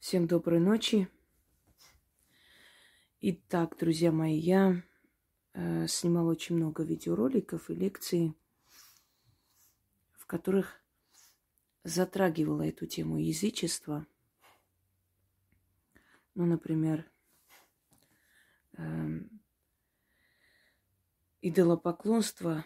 [0.00, 1.10] Всем доброй ночи.
[3.20, 4.82] Итак, друзья мои, я
[5.52, 8.34] э, снимала очень много видеороликов и лекций,
[10.14, 10.80] в которых
[11.84, 14.06] затрагивала эту тему язычества.
[16.34, 17.04] Ну, например,
[18.78, 19.20] э,
[21.42, 22.64] идолопоклонство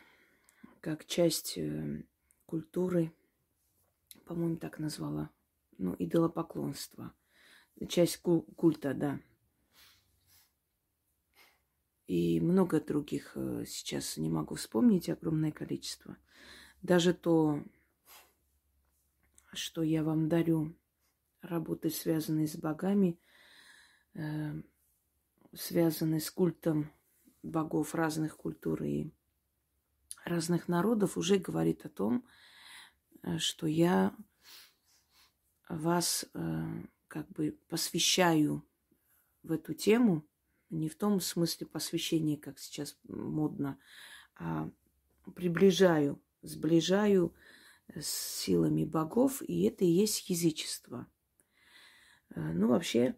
[0.80, 2.05] как часть э,
[2.46, 3.12] культуры,
[4.25, 5.30] по-моему, так назвала,
[5.79, 7.12] ну, идолопоклонство–
[7.88, 9.20] часть культа, да.
[12.06, 16.18] И много других э, сейчас не могу вспомнить, огромное количество.
[16.82, 17.65] Даже то,
[19.55, 20.77] что я вам дарю,
[21.41, 23.18] работы, связанные с богами,
[24.15, 24.52] э,
[25.54, 26.93] связанные с культом
[27.43, 29.10] богов разных культур и
[30.24, 32.27] разных народов, уже говорит о том,
[33.23, 34.15] э, что я
[35.70, 36.27] вас
[37.14, 38.66] как бы посвящаю
[39.45, 40.27] в эту тему,
[40.68, 43.79] не в том смысле посвящения, как сейчас модно,
[44.34, 44.68] а
[45.37, 47.32] приближаю, сближаю
[47.95, 51.06] с силами богов, и это и есть язычество.
[52.30, 53.16] Э, ну, вообще,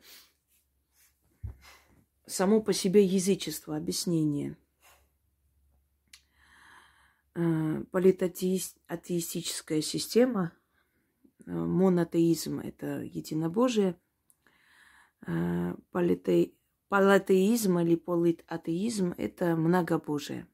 [2.26, 4.58] само по себе язычество, объяснение.
[7.34, 10.52] Э, политеистическая система–
[11.46, 13.98] монотеизм– это единобожие,
[15.26, 16.52] э, полите...
[16.88, 20.46] политеизм или политатеизм– это многобожие.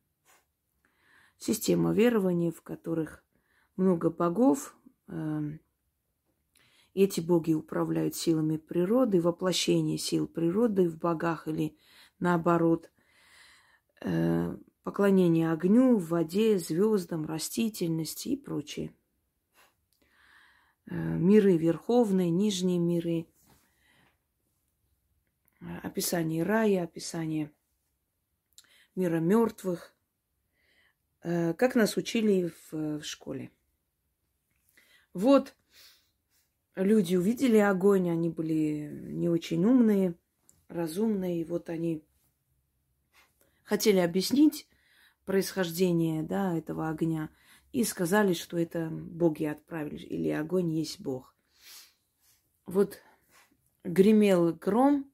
[1.38, 3.24] Система верований, в которых
[3.76, 4.76] много богов,
[5.08, 5.58] э,
[6.94, 11.76] эти боги управляют силами природы, воплощение сил природы в богах или
[12.18, 12.90] наоборот,
[14.82, 18.94] поклонение огню, воде, звездам, растительности и прочее.
[20.86, 23.26] Э, миры верховные, нижние миры,
[25.60, 27.52] э, описание рая, описание
[28.96, 29.94] мира мертвых,
[31.22, 33.52] э, как нас учили в, школе.
[35.14, 35.54] Вот
[36.74, 40.14] люди увидели огонь, они были не очень умные,
[40.68, 42.02] разумные, и вот они
[43.62, 44.66] хотели объяснить
[45.26, 47.30] происхождение да, этого огня–
[47.72, 51.34] и сказали, что это боги отправили, или огонь есть бог.
[52.66, 52.98] Вот
[53.82, 55.10] гремел гром,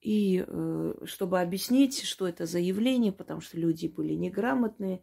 [0.00, 5.02] и э, чтобы объяснить, что это за явление, потому что люди были неграмотные,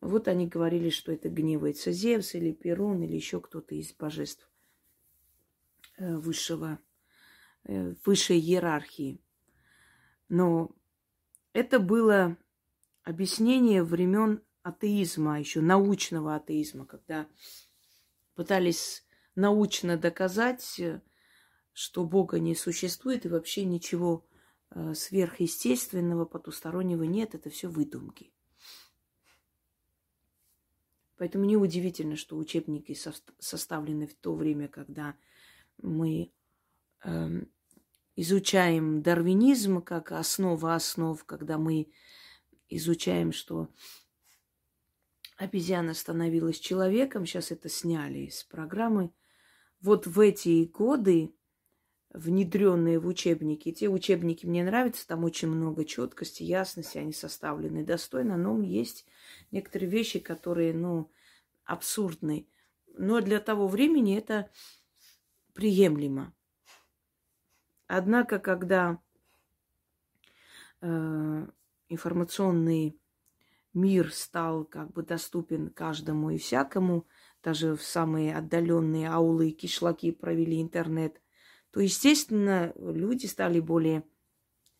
[0.00, 4.50] вот они говорили, что это гневается Зевс или Перун или еще кто-то из божеств
[5.96, 6.80] э, высшего,
[7.64, 9.20] э, высшей иерархии.
[10.28, 10.74] Но
[11.52, 12.36] это было
[13.04, 17.26] объяснение времен атеизма, еще научного атеизма, когда
[18.34, 20.80] пытались научно доказать,
[21.72, 24.26] что Бога не существует и вообще ничего
[24.70, 28.32] э, сверхъестественного, потустороннего нет, это все выдумки.
[31.16, 32.96] Поэтому неудивительно, что учебники
[33.38, 35.14] составлены в то время, когда
[35.80, 36.32] мы
[37.04, 37.28] э,
[38.16, 41.90] изучаем дарвинизм как основа основ, когда мы
[42.68, 43.68] изучаем, что
[45.42, 49.12] обезьяна становилась человеком, сейчас это сняли из программы.
[49.80, 51.34] Вот в эти годы,
[52.10, 58.36] внедренные в учебники, те учебники мне нравятся, там очень много четкости, ясности, они составлены достойно,
[58.36, 59.06] но есть
[59.50, 61.10] некоторые вещи, которые, ну,
[61.64, 62.46] абсурдны.
[62.94, 64.50] Но для того времени это
[65.54, 66.32] приемлемо.
[67.88, 69.00] Однако, когда
[70.80, 71.46] э,
[71.88, 72.96] информационный
[73.74, 77.06] мир стал как бы доступен каждому и всякому,
[77.42, 81.20] даже в самые отдаленные аулы и кишлаки провели интернет,
[81.70, 84.04] то, естественно, люди стали более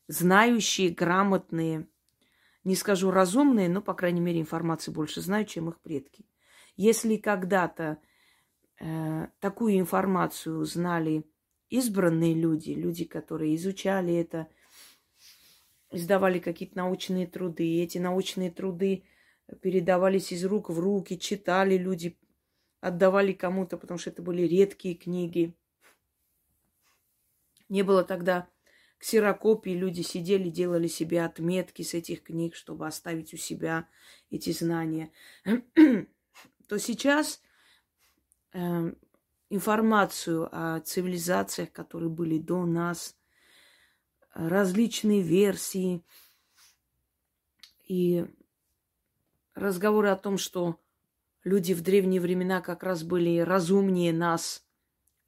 [0.08, 1.88] знающие, грамотные,
[2.64, 6.26] не скажу разумные, но, по крайней мере, информации больше знают, чем их предки.
[6.76, 7.98] Если когда-то
[8.78, 11.24] э, такую информацию знали
[11.70, 14.48] избранные люди, люди, которые изучали это,
[15.92, 17.66] издавали какие-то научные труды.
[17.66, 19.04] И эти научные труды
[19.60, 22.18] передавались из рук в руки, читали люди,
[22.80, 25.54] отдавали кому-то, потому что это были редкие книги.
[27.68, 28.48] Не было тогда
[28.98, 33.88] ксерокопий, люди сидели, делали себе отметки с этих книг, чтобы оставить у себя
[34.30, 35.10] эти знания.
[36.68, 37.42] То сейчас
[38.52, 38.92] э,
[39.50, 43.16] информацию о цивилизациях, которые были до нас–
[44.34, 46.04] различные версии
[47.86, 48.26] и
[49.54, 50.78] разговоры о том, что
[51.44, 54.64] люди в древние времена как раз были разумнее нас,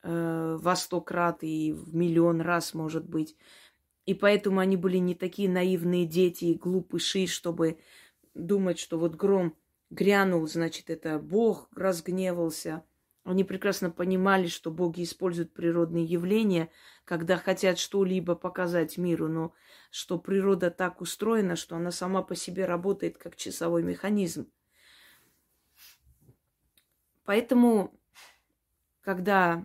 [0.03, 3.37] э, во сто крат и в миллион раз, может быть.
[4.07, 7.79] И поэтому они были не такие наивные дети и глупыши, чтобы
[8.35, 9.57] думать, что вот гром
[9.91, 12.85] грянул, значит, это Бог разгневался.
[13.25, 16.71] Они прекрасно понимали, что боги используют природные явления,
[17.07, 19.55] когда хотят что-либо показать миру, но
[19.91, 24.51] что природа так устроена, что она сама по себе работает как часовой механизм.
[27.25, 27.99] Поэтому,
[29.01, 29.65] когда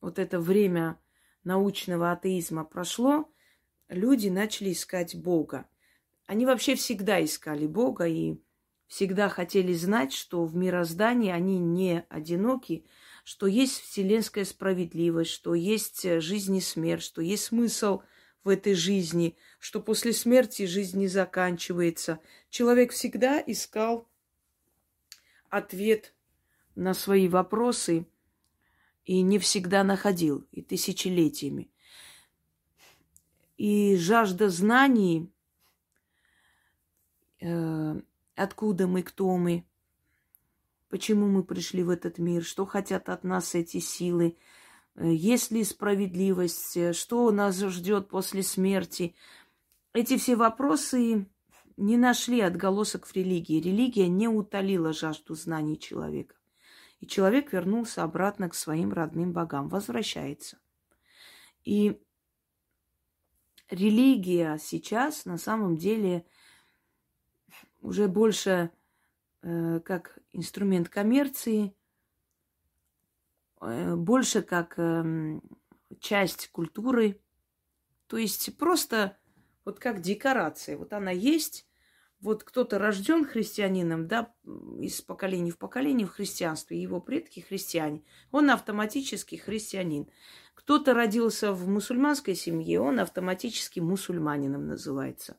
[0.00, 0.98] вот это время
[1.44, 3.30] научного атеизма прошло,
[3.88, 5.68] люди начали искать Бога.
[6.24, 8.40] Они вообще всегда искали Бога и
[8.88, 12.84] всегда хотели знать, что в мироздании они не одиноки,
[13.22, 18.00] что есть вселенская справедливость, что есть жизнь и смерть, что есть смысл
[18.42, 22.18] в этой жизни, что после смерти жизнь не заканчивается.
[22.48, 24.08] Человек всегда искал
[25.50, 26.14] ответ
[26.74, 28.06] на свои вопросы
[29.04, 31.70] и не всегда находил, и тысячелетиями.
[33.58, 35.30] И жажда знаний,
[37.40, 38.00] э,
[38.38, 39.64] откуда мы, кто мы,
[40.88, 44.36] почему мы пришли в этот мир, что хотят от нас эти силы,
[44.94, 49.14] э, есть ли справедливость, э, что нас ждет после смерти.
[49.92, 51.26] Эти все вопросы
[51.76, 53.60] не нашли отголосок в религии.
[53.60, 56.34] Религия не утолила жажду знаний человека.
[57.00, 60.58] И человек вернулся обратно к своим родным богам, возвращается.
[61.64, 62.00] И
[63.70, 66.24] религия сейчас на самом деле
[67.80, 68.70] уже больше
[69.42, 71.74] э, как инструмент коммерции,
[73.60, 75.40] э, больше как э,
[76.00, 77.20] часть культуры,
[78.06, 79.16] то есть просто
[79.64, 80.76] вот как декорация.
[80.76, 81.68] Вот она есть,
[82.20, 84.32] вот кто-то рожден христианином, да,
[84.80, 88.02] из поколения в поколение в христианстве, его предки христиане,
[88.32, 90.08] он автоматически христианин.
[90.54, 95.36] Кто-то родился в мусульманской семье, он автоматически мусульманином называется.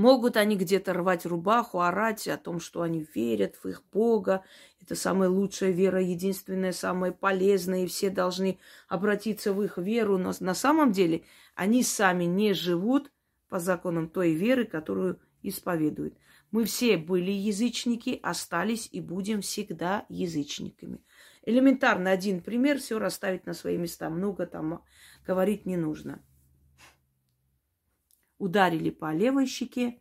[0.00, 4.42] Могут они где-то рвать рубаху, орать о том, что они верят в их Бога.
[4.80, 8.58] Это самая лучшая вера, единственная, самая полезная, и все должны
[8.88, 10.16] обратиться в их веру.
[10.16, 11.24] Но на самом деле
[11.54, 13.12] они сами не живут
[13.50, 16.14] по законам той веры, которую исповедуют.
[16.50, 21.04] Мы все были язычники, остались и будем всегда язычниками.
[21.44, 24.08] Элементарно один пример, все расставить на свои места.
[24.08, 24.82] Много там
[25.26, 26.22] говорить не нужно.
[28.40, 30.00] Ударили по левой щеке,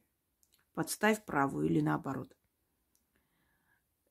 [0.74, 2.38] подставь правую или наоборот.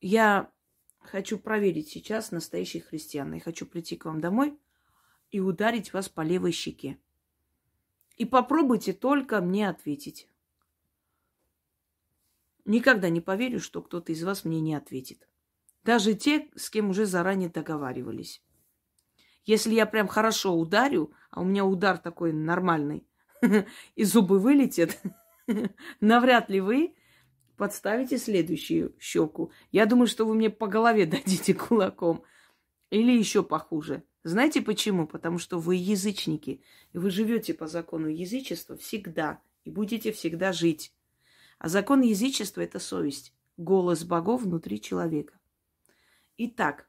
[0.03, 0.53] Я
[0.99, 3.33] хочу проверить сейчас настоящих христиан.
[3.33, 4.61] Я хочу прийти к вам домой
[5.31, 6.99] и ударить вас по левой щеке.
[8.19, 10.29] И попробуйте только мне ответить.
[12.67, 15.27] Никогда не поверю, что кто-то из вас мне не ответит.
[15.85, 18.43] Даже те, с кем уже заранее договаривались.
[19.47, 23.08] Если я прям хорошо ударю, а у меня удар такой нормальный,
[23.97, 24.99] и зубы вылетят,
[26.01, 26.95] навряд ли вы
[27.59, 29.51] подставите следующую щеку.
[29.73, 32.23] Я думаю, что вы мне по голове дадите кулаком.
[32.91, 34.03] Или еще похуже.
[34.25, 35.07] Знаете почему?
[35.07, 36.63] Потому что вы язычники.
[36.93, 39.43] И вы живете по закону язычества всегда.
[39.65, 40.95] И будете всегда жить.
[41.59, 43.35] А закон язычества– это совесть.
[43.59, 45.39] Голос богов внутри человека.
[46.39, 46.89] Итак,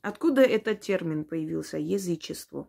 [0.00, 1.76] откуда этот термин появился?
[1.76, 2.68] Язычество.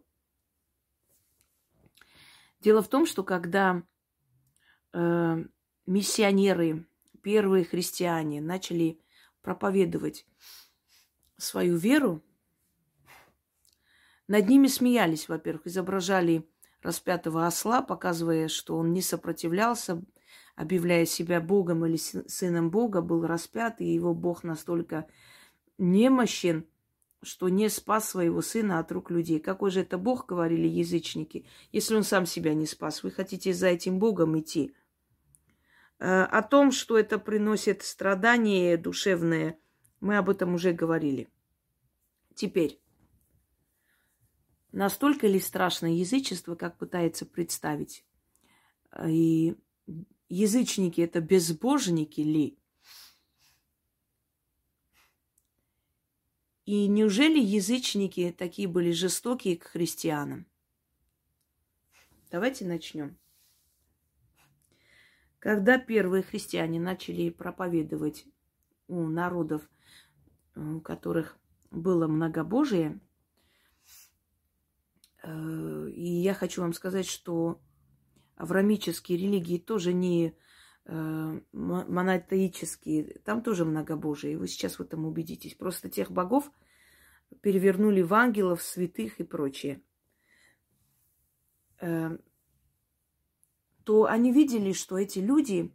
[2.59, 3.83] Дело в том, что когда
[4.93, 5.43] э,
[5.85, 6.87] миссионеры,
[7.21, 8.99] первые христиане начали
[9.41, 10.25] проповедовать
[11.37, 12.23] свою веру,
[14.27, 16.49] над ними смеялись, во-первых, изображали
[16.81, 20.03] распятого осла, показывая, что он не сопротивлялся,
[20.55, 25.07] объявляя себя Богом или сыном Бога, был распят, и его Бог настолько
[25.77, 26.67] немощен,
[27.23, 29.39] что не спас своего сына от рук людей.
[29.39, 33.03] Какой же это Бог, говорили язычники, если он сам себя не спас?
[33.03, 34.73] Вы хотите за этим Богом идти?
[35.99, 39.59] Э, о том, что это приносит страдания душевные,
[39.99, 41.27] мы об этом уже говорили.
[42.35, 42.79] Теперь,
[44.77, 48.05] Настолько ли страшно язычество, как пытается представить?
[49.07, 49.55] И
[50.29, 52.59] язычники это безбожники ли?
[56.67, 60.45] И неужели язычники такие были жестокие к христианам?
[62.29, 63.17] Давайте начнем.
[65.39, 68.27] Когда первые христиане начали проповедовать
[68.87, 69.67] у народов,
[70.55, 71.39] у которых
[71.71, 72.99] было многобожие,
[75.27, 77.59] Э, и я хочу вам сказать, что
[78.35, 80.33] аврамические религии тоже не э,
[80.87, 84.37] монотеические, там тоже многобожие.
[84.37, 85.55] Вы сейчас в этом убедитесь.
[85.55, 86.49] Просто тех богов
[87.41, 89.81] перевернули в ангелов, святых и прочее,
[91.81, 92.17] э,
[93.83, 95.73] то они видели, что эти люди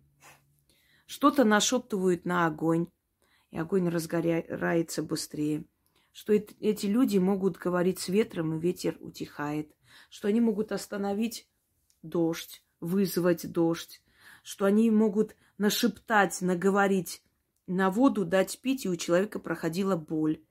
[1.07, 2.89] что-то нашептывают на огонь,
[3.51, 5.65] и огонь разгорается быстрее.
[6.11, 9.75] Что эти люди могут говорить с ветром, и ветер утихает.
[10.11, 11.49] Что они могут остановить
[12.03, 14.02] дождь, вызвать дождь.
[14.43, 17.23] Что они могут нашептать, наговорить
[17.67, 20.43] на воду, дать пить, и у человека проходила боль.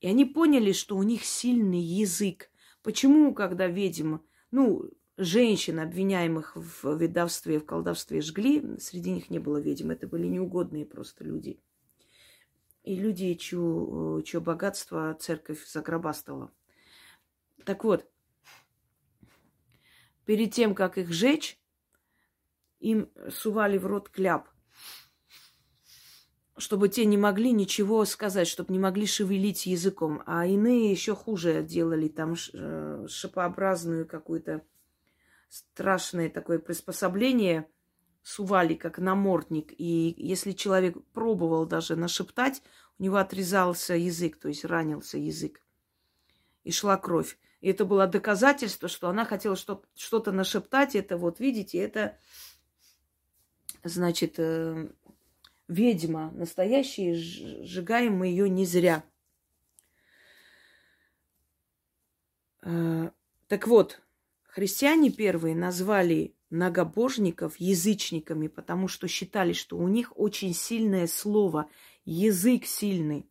[0.00, 2.50] И они поняли, что у них сильный язык.
[2.82, 9.58] Почему, когда ведьма, ну, женщин, обвиняемых в ведовстве, в колдовстве, жгли, среди них не было
[9.58, 11.60] ведьм, это были неугодные просто люди.
[12.82, 16.50] И люди, чье, чье богатство церковь загробастала.
[17.64, 18.10] Так вот,
[20.24, 21.61] перед тем, как их жечь,
[22.82, 24.48] им сували в рот кляп
[26.58, 30.22] чтобы те не могли ничего сказать, чтобы не могли шевелить языком.
[30.26, 34.62] А иные еще хуже делали там э, шипообразную какую-то
[35.48, 37.68] страшное такое приспособление
[38.22, 39.72] сували, как намордник.
[39.76, 42.62] И если человек пробовал даже нашептать,
[42.98, 45.60] у него отрезался язык, то есть ранился язык.
[46.64, 47.38] И шла кровь.
[47.60, 50.94] И это было доказательство, что она хотела что-то нашептать.
[50.94, 52.18] Это вот, видите, это,
[53.82, 54.88] значит, э,
[55.68, 59.04] ведьма настоящая, сжигаем мы ее не зря.
[62.62, 63.10] Э,
[63.48, 64.00] так вот,
[64.44, 71.68] христиане первые назвали многобожников язычниками, потому что считали, что у них очень сильное слово,
[72.04, 73.26] язык сильный.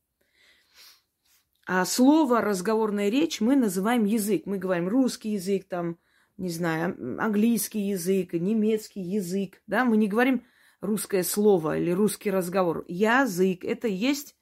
[1.65, 4.45] А слово, разговорная речь мы называем язык.
[4.45, 5.97] Мы говорим русский язык, там,
[6.41, 9.61] не знаю, английский язык, немецкий язык.
[9.67, 9.85] Да?
[9.85, 10.43] Мы не говорим
[10.81, 12.83] русское слово или русский разговор.
[12.87, 14.35] Язык– это есть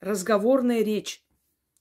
[0.00, 1.22] разговорная речь,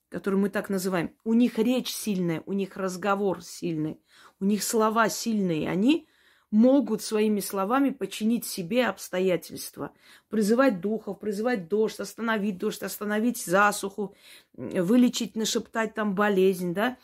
[0.10, 1.16] которую мы так называем.
[1.24, 4.00] У них речь сильная, у них разговор сильный,
[4.40, 5.68] у них слова сильные.
[5.68, 6.08] Они
[6.52, 9.94] могут своими словами починить себе обстоятельства,
[10.30, 14.16] призывать духов, призывать дождь, остановить дождь, остановить засуху,
[14.54, 16.98] вылечить, нашептать там болезнь, да,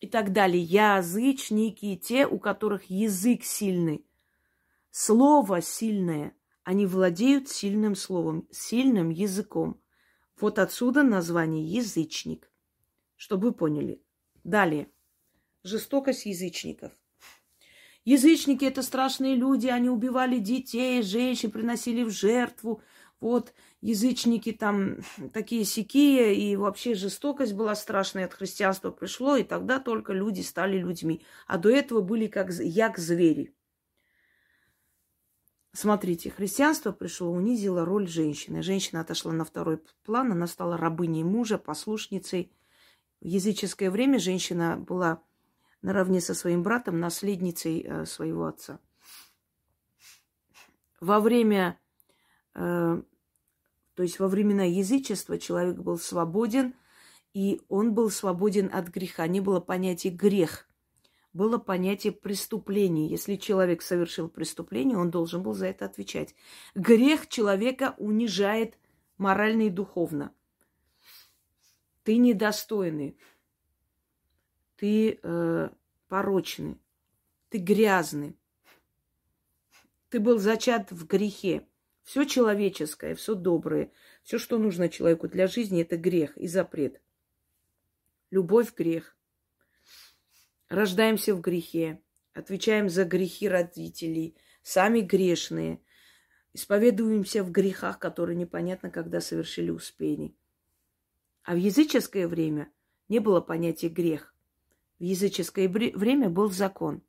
[0.00, 0.62] и так далее.
[0.62, 4.06] Язычники, те, у которых язык сильный,
[4.98, 6.34] Слово сильное.
[6.64, 9.78] Они владеют сильным словом, сильным языком.
[10.40, 12.50] Вот отсюда название язычник.
[13.14, 14.02] Чтобы вы поняли.
[14.42, 14.90] Далее.
[15.62, 16.94] Жестокость язычников.
[18.06, 22.80] Язычники– это страшные люди, они убивали детей, женщин, приносили в жертву.
[23.20, 23.52] Вот
[23.86, 24.98] язычники там
[25.32, 30.78] такие сякие, и вообще жестокость была страшная, от христианства пришло, и тогда только люди стали
[30.78, 31.24] людьми.
[31.46, 33.54] А до этого были как як звери.
[35.72, 38.62] Смотрите, христианство пришло, унизило роль женщины.
[38.62, 42.50] Женщина отошла на второй план, она стала рабыней мужа, послушницей.
[43.20, 45.22] В языческое время женщина была
[45.82, 48.80] наравне со своим братом наследницей э, своего отца.
[51.00, 51.78] Во время,
[52.54, 53.02] э,
[53.96, 56.74] то есть во времена язычества человек был свободен,
[57.34, 59.26] и он был свободен от греха.
[59.26, 60.68] Не было понятия грех
[61.36, 63.08] было понятие преступления.
[63.08, 66.34] Если человек совершил преступление, он должен был за это отвечать.
[66.74, 68.78] Грех человека унижает
[69.18, 70.32] морально и духовно.
[72.04, 73.18] Ты недостойный,
[74.76, 75.68] ты э,
[76.08, 76.80] порочный,
[77.50, 78.38] ты грязный,
[80.08, 81.66] ты был зачат в грехе.
[82.06, 83.90] Все человеческое, все доброе,
[84.22, 87.02] все, что нужно человеку для жизни, это грех и запрет.
[88.30, 89.16] Любовь– грех
[90.68, 92.00] рождаемся в грехе,
[92.32, 95.80] отвечаем за грехи родителей, сами грешные,
[96.52, 100.32] исповедуемся в грехах, которые непонятно, когда совершили успение.
[101.42, 102.70] А в языческое время
[103.08, 104.32] не было понятия грех.
[105.00, 107.02] В языческое время был закон.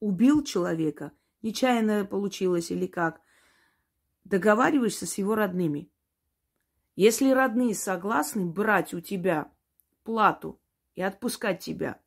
[0.00, 3.20] Убил человека, нечаянно получилось или как,
[4.24, 5.90] договариваешься с его родными.
[6.96, 9.50] Если родные согласны брать у тебя
[10.02, 10.60] плату
[10.94, 12.00] и отпускать тебя–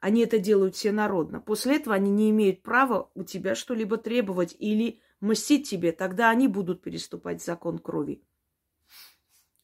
[0.00, 1.40] они это делают все народно.
[1.40, 5.92] После этого они не имеют права у тебя что-либо требовать или мстить тебе.
[5.92, 8.22] Тогда они будут переступать закон крови.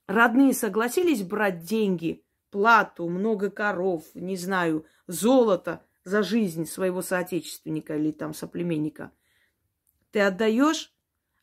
[0.06, 8.10] Родные согласились брать деньги, плату, много коров, не знаю, золото за жизнь своего соотечественника или
[8.10, 9.12] там соплеменника.
[10.10, 10.93] Ты отдаешь,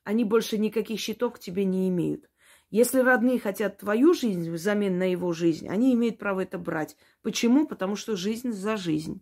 [0.04, 2.30] они больше никаких счетов к тебе не имеют.
[2.70, 6.96] Если родные хотят твою жизнь взамен на его жизнь, они имеют право это брать.
[7.22, 7.68] Почему?
[7.68, 9.22] Потому что жизнь за жизнь.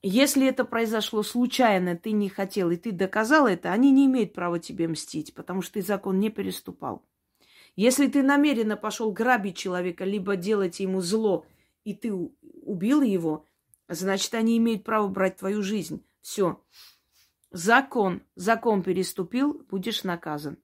[0.00, 4.58] Если это произошло случайно, ты не хотел, и ты доказал это, они не имеют права
[4.58, 7.04] тебе мстить, потому что ты закон не переступал.
[7.76, 11.46] Если ты намеренно пошел грабить человека, либо делать ему зло,
[11.84, 13.46] и ты убил его,
[13.88, 16.04] значит, они имеют право брать твою жизнь.
[16.20, 16.60] Все.
[17.52, 18.22] Закон.
[18.34, 20.56] Закон переступил, будешь наказан.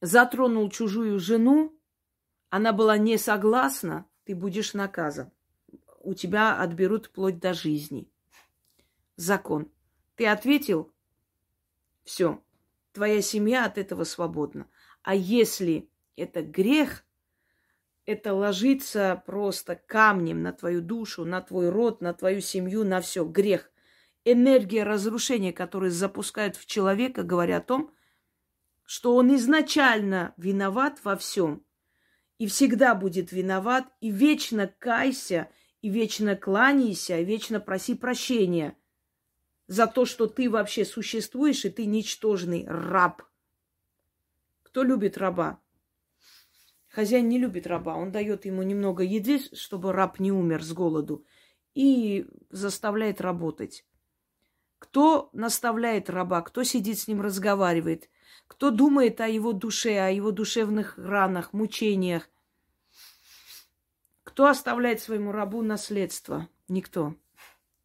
[0.00, 1.76] Затронул чужую жену,
[2.48, 5.32] она была не согласна, ты будешь наказан.
[6.00, 8.08] У тебя отберут вплоть до жизни.
[9.16, 9.68] Закон.
[10.14, 10.92] Ты ответил,
[12.04, 12.40] все,
[12.92, 14.68] твоя семья от этого свободна.
[15.02, 17.04] А если это грех,
[18.04, 23.24] это ложится просто камнем на твою душу, на твой род, на твою семью, на все.
[23.24, 23.72] Грех.
[24.28, 27.94] Энергия разрушения, которую запускают в человека, говоря о том,
[28.82, 31.64] что он изначально виноват во всем
[32.38, 35.48] и всегда будет виноват, и вечно кайся,
[35.80, 38.76] и вечно кланяйся, и вечно проси прощения
[39.68, 43.22] за то, что ты вообще существуешь, и ты ничтожный раб.
[44.64, 45.60] Кто любит раба?
[46.88, 51.24] Хозяин не любит раба, он дает ему немного еды, чтобы раб не умер с голоду,
[51.74, 53.84] и заставляет работать.
[54.86, 58.08] Кто наставляет раба, кто сидит с ним, разговаривает,
[58.46, 62.30] кто думает о его душе, о его душевных ранах, мучениях.
[64.22, 66.48] Кто оставляет своему рабу наследство?
[66.68, 67.16] Никто.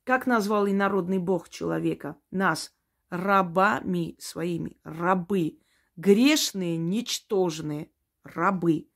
[0.04, 2.18] Как назвал и народный бог человека?
[2.30, 2.72] Нас.
[3.10, 4.78] Рабами своими.
[4.84, 5.58] Рабы.
[5.96, 7.90] Грешные, ничтожные.
[8.24, 8.88] Рабы.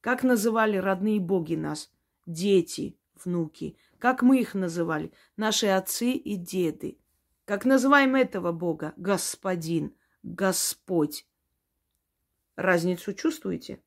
[0.00, 1.92] Как называли родные боги нас?
[2.26, 3.76] Дети, внуки.
[3.98, 5.12] Как мы их называли?
[5.36, 6.98] Наши отцы и деды.
[7.44, 8.94] Как называем этого Бога?
[8.96, 11.26] Господин, Господь.
[12.56, 13.82] Разницу чувствуете?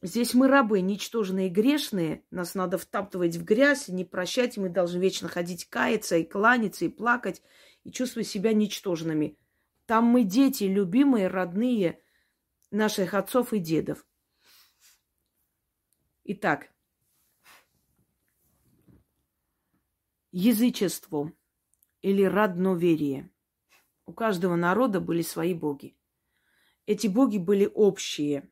[0.00, 2.24] Здесь мы рабы, ничтожные грешные.
[2.30, 4.56] Нас надо втаптывать в грязь, не прощать.
[4.56, 7.42] Мы должны вечно ходить каяться и кланяться, и плакать,
[7.84, 9.36] и чувствовать себя ничтожными.
[9.84, 12.00] Там мы дети, любимые, родные
[12.70, 14.06] наших отцов и дедов.
[16.24, 16.70] Итак,
[20.30, 21.32] язычество
[22.02, 23.30] или родноверие.
[24.06, 25.96] У каждого народа были свои боги.
[26.86, 28.50] Эти боги были общие.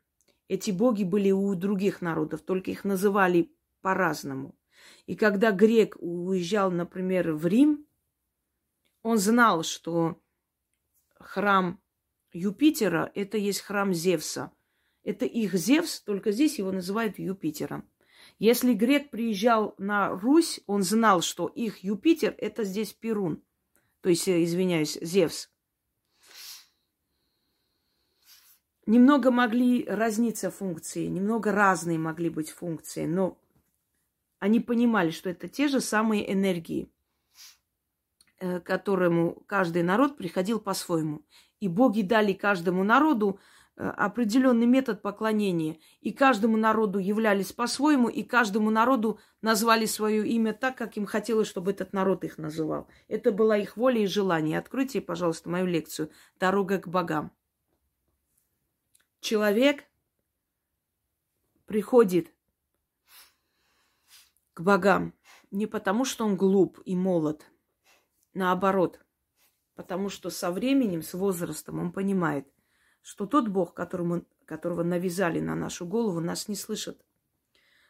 [0.49, 4.55] Эти боги были у других народов, только их называли по-разному.
[5.07, 7.87] И когда грек уезжал, например, в Рим,
[9.03, 10.21] он знал, что
[11.15, 11.81] храм
[12.33, 14.53] Юпитера– это есть храм Зевса.
[15.03, 17.89] Это их Зевс, только здесь его называют Юпитером.
[18.39, 23.43] Если грек приезжал на Русь, он знал, что их Юпитер– это здесь Перун.
[24.03, 25.51] То есть, э, извиняюсь, Зевс.
[28.85, 33.41] Немного могли разниться функции, немного разные могли быть функции, но
[34.39, 36.89] они понимали, что это те же самые энергии,
[38.39, 41.23] э, к которому каждый народ приходил по-своему.
[41.59, 45.79] И боги дали каждому народу Э, определенный метод поклонения.
[46.01, 51.49] И каждому народу являлись по-своему, и каждому народу назвали свое имя так, как им хотелось,
[51.49, 52.89] чтобы этот народ их называл.
[53.09, 54.59] Это была их воля и желание.
[54.59, 56.11] Откройте, пожалуйста, мою лекцию
[56.41, 57.33] «Дорога к богам».
[59.21, 59.85] Человек
[61.67, 62.33] приходит
[64.55, 65.13] к богам
[65.51, 67.45] не потому, что он глуп и молод,
[68.35, 69.01] наоборот,
[69.75, 72.49] потому что со временем, с возрастом он понимает,
[73.07, 77.07] что тот Бог, которому, которого навязали на нашу голову, нас не слышит.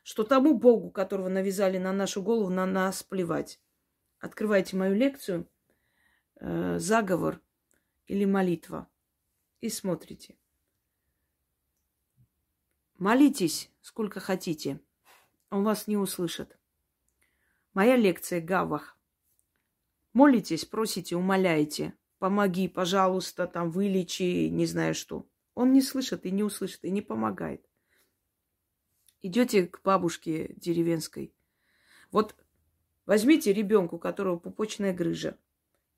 [0.02, 3.58] Что тому Богу, которого навязали на нашу голову, на нас плевать.
[4.18, 5.48] Открывайте мою лекцию
[6.34, 7.40] э, «Заговор»
[8.06, 8.90] или «Молитва»
[9.62, 10.36] и смотрите.
[12.98, 14.82] Молитесь сколько хотите,
[15.48, 16.58] он вас не услышит.
[17.72, 18.98] Моя лекция «Гавах».
[20.12, 25.26] Молитесь, просите, умоляете– помоги, пожалуйста, там, вылечи, не знаю что.
[25.54, 27.64] Он не слышит и не услышит, и не помогает.
[29.22, 31.34] Идете к бабушке деревенской.
[32.12, 32.34] Вот
[33.06, 35.36] возьмите ребенку, у которого пупочная грыжа,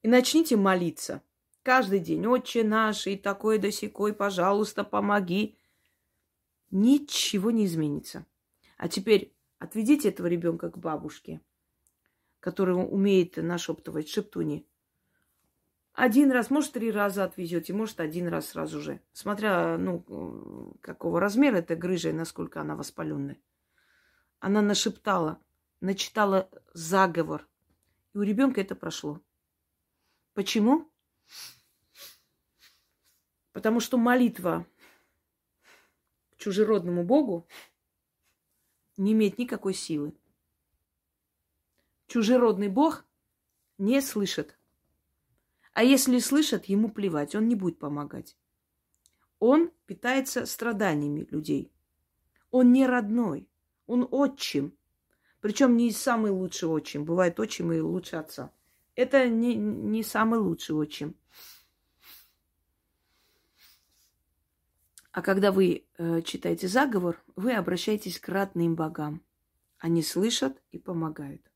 [0.02, 1.22] и начните молиться.
[1.62, 2.26] Каждый день.
[2.26, 5.58] Отче наш, и такой да сякой, пожалуйста, помоги.
[6.70, 8.24] Ничего не изменится.
[8.76, 11.40] А теперь отведите этого ребенка к бабушке,
[12.40, 14.66] которая умеет нашептывать шептуни.
[15.98, 19.00] Один раз, может, три раза отвезете, может, один раз сразу же.
[19.12, 23.36] Смотря, ну, какого размера эта грыжа и насколько она воспаленная.
[24.38, 25.42] Она нашептала,
[25.80, 27.48] начитала заговор.
[28.14, 29.20] И у ребенка это прошло.
[30.34, 30.88] Почему?
[33.50, 34.68] Потому что молитва
[36.30, 37.48] к чужеродному Богу
[38.96, 40.16] не имеет никакой силы.
[42.06, 43.04] Чужеродный Бог
[43.78, 44.57] не слышит
[45.78, 48.36] а если слышат, ему плевать, он не будет помогать.
[49.38, 51.70] он питается страданиями людей.
[52.50, 53.48] Он не родной,
[53.86, 54.76] он отчим.
[55.40, 57.04] Причем не самый лучший отчим.
[57.04, 58.50] Бывает отчим и лучше отца.
[58.96, 61.14] Это не, не самый лучший отчим.
[65.12, 69.22] А когда вы э, читаете заговор, вы обращаетесь к родным богам.
[69.78, 71.48] Они слышат и помогают.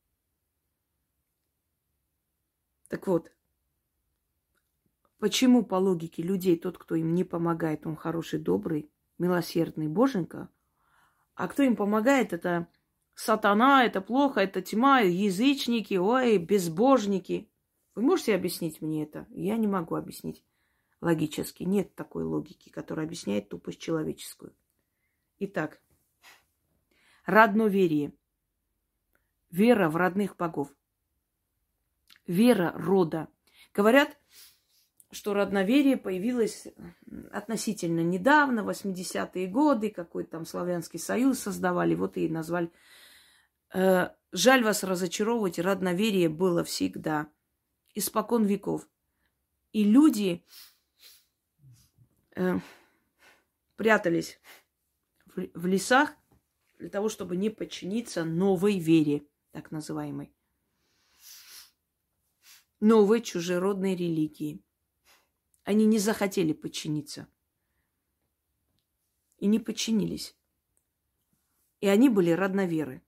[2.86, 3.32] Так вот,
[5.22, 10.48] почему по логике людей тот, кто им не помогает, он хороший, добрый, милосердный, боженька,
[11.36, 12.66] а кто им помогает, это
[13.14, 17.48] сатана, это плохо, это тьма, язычники, ой, безбожники.
[17.94, 19.28] Вы можете объяснить мне это?
[19.30, 20.42] Я не могу объяснить
[21.00, 21.62] логически.
[21.62, 24.52] Нет такой логики, которая объясняет тупость человеческую.
[25.38, 25.80] Итак,
[27.26, 28.12] родноверие.
[29.52, 30.74] Вера в родных богов
[32.26, 33.28] вера рода.
[33.72, 34.18] Говорят,
[35.12, 36.66] что родноверие появилось
[37.30, 42.72] относительно недавно, 80-е годы, какой-то там славянский союз создавали, вот и назвали.
[43.72, 47.30] Э, жаль вас разочаровывать, родноверие было всегда,
[47.94, 48.88] испокон веков.
[49.72, 50.44] И люди
[52.34, 52.58] э,
[53.76, 54.40] прятались
[55.26, 56.14] в, в лесах
[56.78, 60.34] для того, чтобы не подчиниться новой вере, так называемой
[62.82, 64.60] новой чужеродной религии.
[65.64, 67.28] Они не захотели подчиниться.
[69.38, 70.36] И не подчинились.
[71.80, 73.02] И они были родноверы.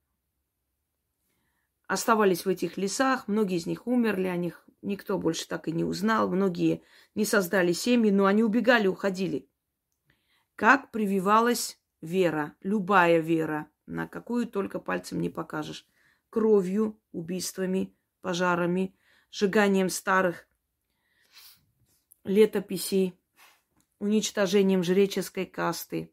[1.87, 5.83] Оставались в этих лесах, многие из них умерли, о них никто больше так и не
[5.83, 6.81] узнал, многие
[7.13, 9.47] не создали семьи, но они убегали, уходили.
[10.55, 15.85] Как прививалась вера, любая вера, на какую только пальцем не покажешь.
[16.29, 18.95] Кровью, убийствами, пожарами,
[19.31, 20.47] сжиганием старых
[22.25, 23.17] летописей,
[23.99, 26.11] уничтожением жреческой касты,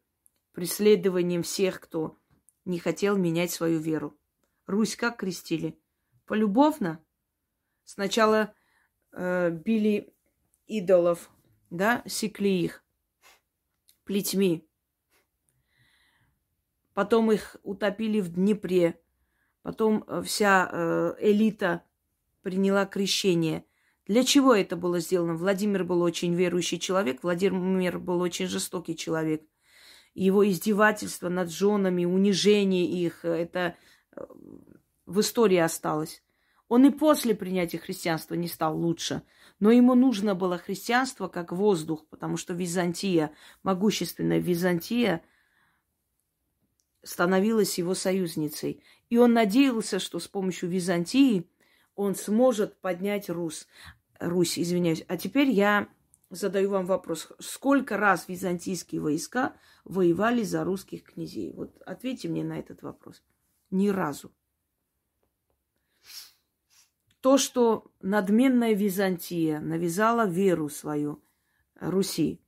[0.52, 2.16] преследованием всех, кто
[2.64, 4.16] не хотел менять свою веру.
[4.66, 5.78] Русь как крестили?
[6.26, 7.04] Полюбовно.
[7.84, 8.54] Сначала
[9.10, 10.14] э, били
[10.66, 11.30] идолов,
[11.70, 12.84] да, секли их
[14.04, 14.68] плетьми.
[16.94, 19.00] Потом их утопили в Днепре.
[19.62, 21.84] Потом э, вся э, элита
[22.42, 23.64] приняла крещение.
[24.12, 25.36] Для чего это было сделано?
[25.36, 29.42] Владимир был очень верующий человек, Владимир был очень жестокий человек.
[30.12, 33.74] Его издевательство над женами, унижение их, это
[34.14, 34.26] э,
[35.06, 36.22] в истории осталось.
[36.68, 39.22] Он и после принятия христианства не стал лучше.
[39.60, 45.22] Но ему нужно было христианство как воздух, потому что Византия, могущественная Византия,
[47.02, 48.84] становилась его союзницей.
[49.08, 51.48] И он надеялся, что с помощью Византии
[51.94, 53.66] он сможет поднять Рус,
[54.22, 55.04] Русь, извиняюсь.
[55.08, 55.88] А теперь я
[56.30, 57.28] задаю вам вопрос.
[57.38, 59.54] Сколько раз византийские войска
[59.84, 61.52] воевали за русских князей?
[61.52, 63.22] Вот ответьте мне на этот вопрос.
[63.70, 64.32] Ни разу.
[67.20, 71.22] То, что надменная Византия навязала веру свою
[71.76, 72.40] Руси,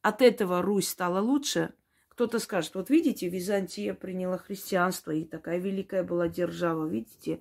[0.00, 1.74] от этого Русь стала лучше?
[2.08, 7.40] Кто-то скажет, вот видите, Византия приняла христианство, и такая великая была держава, видите,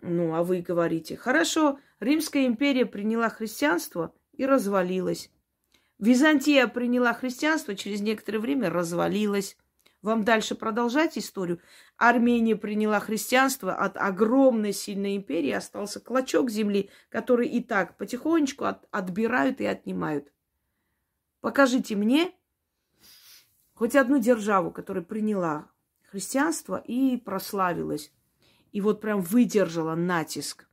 [0.00, 5.30] ну, а вы говорите, хорошо, Римская империя приняла христианство и развалилась.
[5.98, 9.56] Византия приняла христианство, через некоторое время развалилась.
[10.02, 11.60] Вам дальше продолжать историю?
[11.96, 18.86] Армения приняла христианство, от огромной сильной империи остался клочок земли, который и так потихонечку от,
[18.90, 20.30] отбирают и отнимают.
[21.40, 22.32] Покажите мне
[23.72, 25.70] хоть одну державу, которая приняла
[26.02, 28.12] христианство и прославилась
[28.72, 30.68] и вот прям выдержала натиск.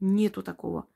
[0.00, 0.88] Нету такого.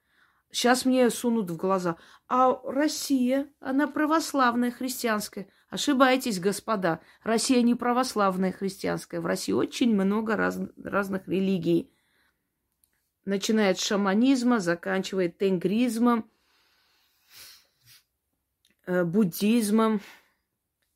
[0.51, 1.97] Сейчас мне сунут в глаза.
[2.29, 5.49] А Россия, она православная, христианская.
[5.69, 7.01] Ошибаетесь, господа.
[7.25, 9.21] Россия не православная, христианская.
[9.21, 11.93] В России очень много раз, разных религий.
[13.25, 16.31] Начиная от шаманизма, заканчивая тенгризмом,
[18.87, 20.01] э, буддизмом,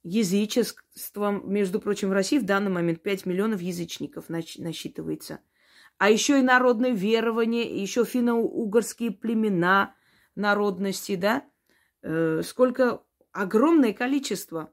[0.04, 1.50] язычеством.
[1.50, 5.40] Между прочим, в России в данный момент 5 миллионов язычников насчитывается.
[5.98, 9.94] А еще и народное верование, еще финно-угорские племена
[10.36, 11.44] народности, да?
[12.02, 14.72] Э, сколько огромное количество,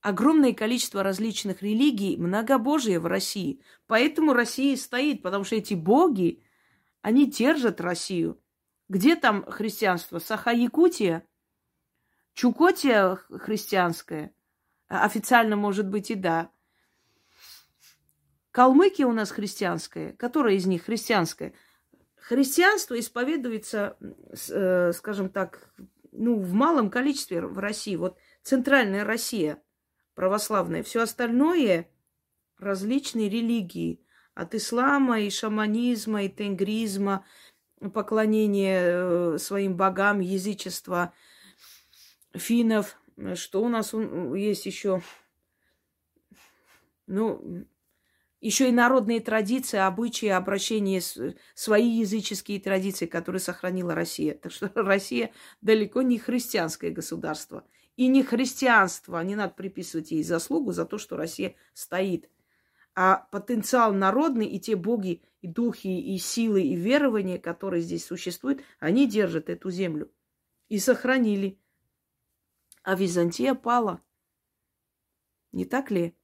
[0.00, 3.62] огромное количество различных религий, многобожие в России.
[3.86, 6.42] Поэтому Россия стоит, потому что эти боги,
[7.00, 8.40] они держат Россию.
[8.88, 10.18] Где там христианство?
[10.18, 11.26] Саха-Якутия?
[12.34, 14.34] Чукотия христианская,
[14.88, 16.50] официально, может быть, и да.
[18.54, 20.12] Калмыкия у нас христианская.
[20.12, 21.54] Которая из них христианская?
[22.14, 23.96] Христианство исповедуется,
[24.48, 25.68] э, скажем так,
[26.12, 27.96] ну, в малом количестве в России.
[27.96, 29.60] Вот центральная Россия
[30.14, 30.84] православная.
[30.84, 31.90] Все остальное
[32.56, 34.00] различные религии.
[34.34, 37.26] От ислама и шаманизма, и тенгризма,
[37.92, 41.12] поклонение э, своим богам, язычества
[42.32, 42.96] финнов.
[43.34, 45.02] Что у нас есть еще?
[47.08, 47.66] Ну,
[48.44, 51.00] еще и народные традиции, обычаи, обращения,
[51.54, 54.34] свои языческие традиции, которые сохранила Россия.
[54.34, 57.66] Так что Россия далеко не христианское государство.
[57.96, 62.28] И не христианство, не надо приписывать ей заслугу за то, что Россия стоит.
[62.94, 68.60] А потенциал народный и те боги, и духи, и силы, и верования, которые здесь существуют,
[68.78, 70.12] они держат эту землю.
[70.68, 71.58] И сохранили.
[72.82, 74.02] А Византия пала.
[75.52, 76.14] Не так ли?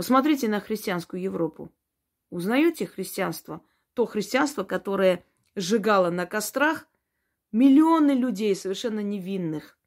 [0.00, 1.70] Посмотрите на христианскую Европу.
[2.30, 3.62] Узнаете христианство?
[3.92, 6.88] То христианство, которое сжигало на кострах
[7.52, 9.78] миллионы людей совершенно невинных.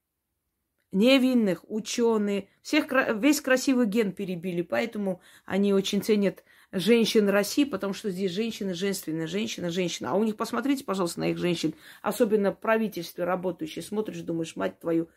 [0.92, 8.12] Невинных, ученые, всех, весь красивый ген перебили, поэтому они очень ценят женщин России, потому что
[8.12, 10.12] здесь женщины женственные, женщина, женщина.
[10.12, 11.74] А у них, посмотрите, пожалуйста, на их женщин,
[12.04, 15.10] особенно в правительстве работающие, смотришь, думаешь, мать твою,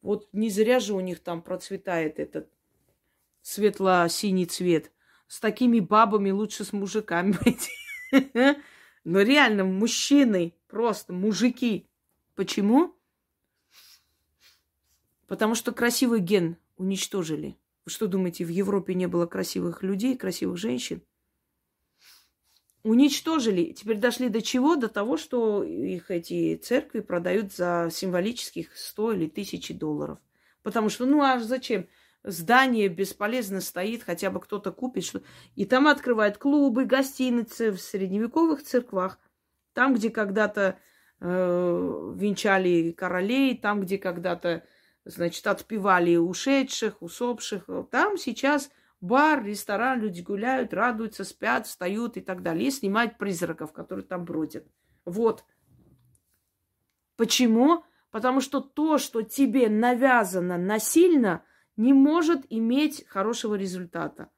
[0.00, 2.48] вот не зря же у них там процветает этот
[3.48, 4.92] светло-синий цвет.
[5.26, 7.70] С такими бабами лучше с мужиками быть.
[9.04, 11.88] Но реально, мужчины, просто мужики.
[12.34, 12.94] Почему?
[15.26, 17.56] Потому что красивый ген уничтожили.
[17.84, 21.02] Вы что думаете, в Европе не было красивых людей, красивых женщин?
[22.82, 23.72] Уничтожили.
[23.72, 24.76] Теперь дошли до чего?
[24.76, 30.18] До того, что их эти церкви продают за символических 100 или 1000 долларов.
[30.62, 31.86] Потому что, ну а зачем?
[32.24, 35.04] Здание бесполезно стоит, хотя бы кто-то купит.
[35.04, 35.22] Что...
[35.54, 39.18] И там открывают клубы, гостиницы в средневековых церквах.
[39.72, 40.78] Там, где когда-то
[41.20, 44.64] э, венчали королей, там, где когда-то,
[45.04, 47.68] значит, отпевали ушедших, усопших.
[47.90, 52.68] Там сейчас бар, ресторан, люди гуляют, радуются, спят, встают и так далее.
[52.68, 54.66] И снимают призраков, которые там бродят.
[55.04, 55.44] Вот.
[57.16, 57.84] Почему?
[58.10, 61.44] Потому что то, что тебе навязано насильно,
[61.78, 64.30] не может иметь хорошего результата.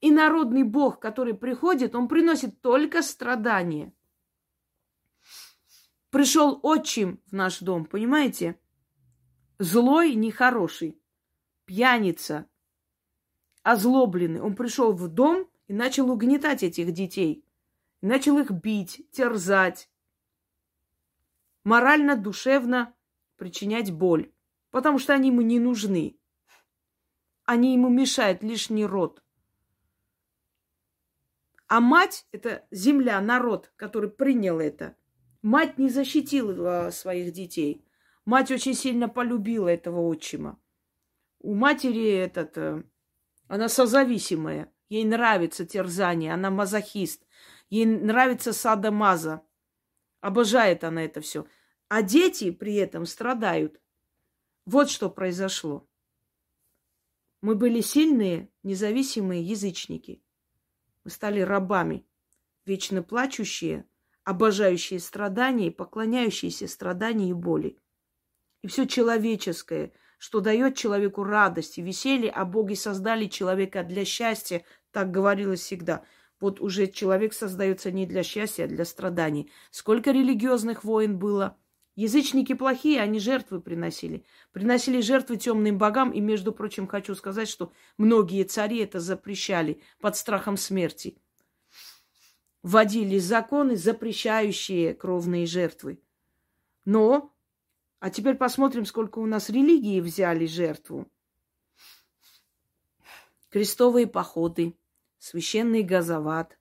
[0.00, 3.92] И народный бог, который приходит, он приносит только страдания.
[6.08, 8.58] Пришел отчим в наш дом, понимаете?
[9.58, 10.98] Злой, нехороший,
[11.66, 12.48] пьяница,
[13.62, 14.40] озлобленный.
[14.40, 17.44] Он пришел в дом и начал угнетать этих детей.
[18.00, 19.90] начал их бить, терзать,
[21.64, 22.94] морально, душевно
[23.36, 24.32] причинять боль,
[24.70, 26.16] потому что они ему не нужны
[27.50, 29.24] они ему мешают, лишний род.
[31.66, 34.94] А мать– это земля, народ, который принял это.
[35.42, 37.84] Мать не защитила своих детей.
[38.24, 40.60] Мать очень сильно полюбила этого отчима.
[41.40, 42.84] У матери этот, э,
[43.48, 44.72] она созависимая.
[44.88, 47.26] Ей нравится терзание, она мазохист.
[47.68, 49.42] Ей нравится садомаза.
[50.20, 51.48] Обожает она это все.
[51.88, 53.80] А дети при этом страдают.
[54.66, 55.89] Вот что произошло.
[57.42, 60.22] Мы были сильные, независимые язычники.
[61.04, 62.06] Мы стали рабами,
[62.66, 63.86] вечно плачущие,
[64.24, 67.78] обожающие страдания и поклоняющиеся страданию и боли.
[68.62, 74.62] И все человеческое, что дает человеку радость и веселье, а боги создали человека для счастья,
[74.90, 76.04] так говорилось всегда.
[76.40, 79.50] Вот уже человек создается не для счастья, а для страданий.
[79.70, 81.56] Сколько религиозных войн было–
[81.96, 84.24] Язычники плохие, они жертвы приносили.
[84.52, 86.10] Приносили жертвы темным богам.
[86.10, 91.18] И, между прочим, хочу сказать, что многие цари это запрещали под страхом смерти.
[92.62, 96.00] Вводили законы, запрещающие кровные жертвы.
[96.84, 97.34] Но,
[97.98, 101.10] а теперь посмотрим, сколько у нас религии взяли жертву.
[103.48, 104.76] Крестовые походы,
[105.18, 106.58] священный газоват.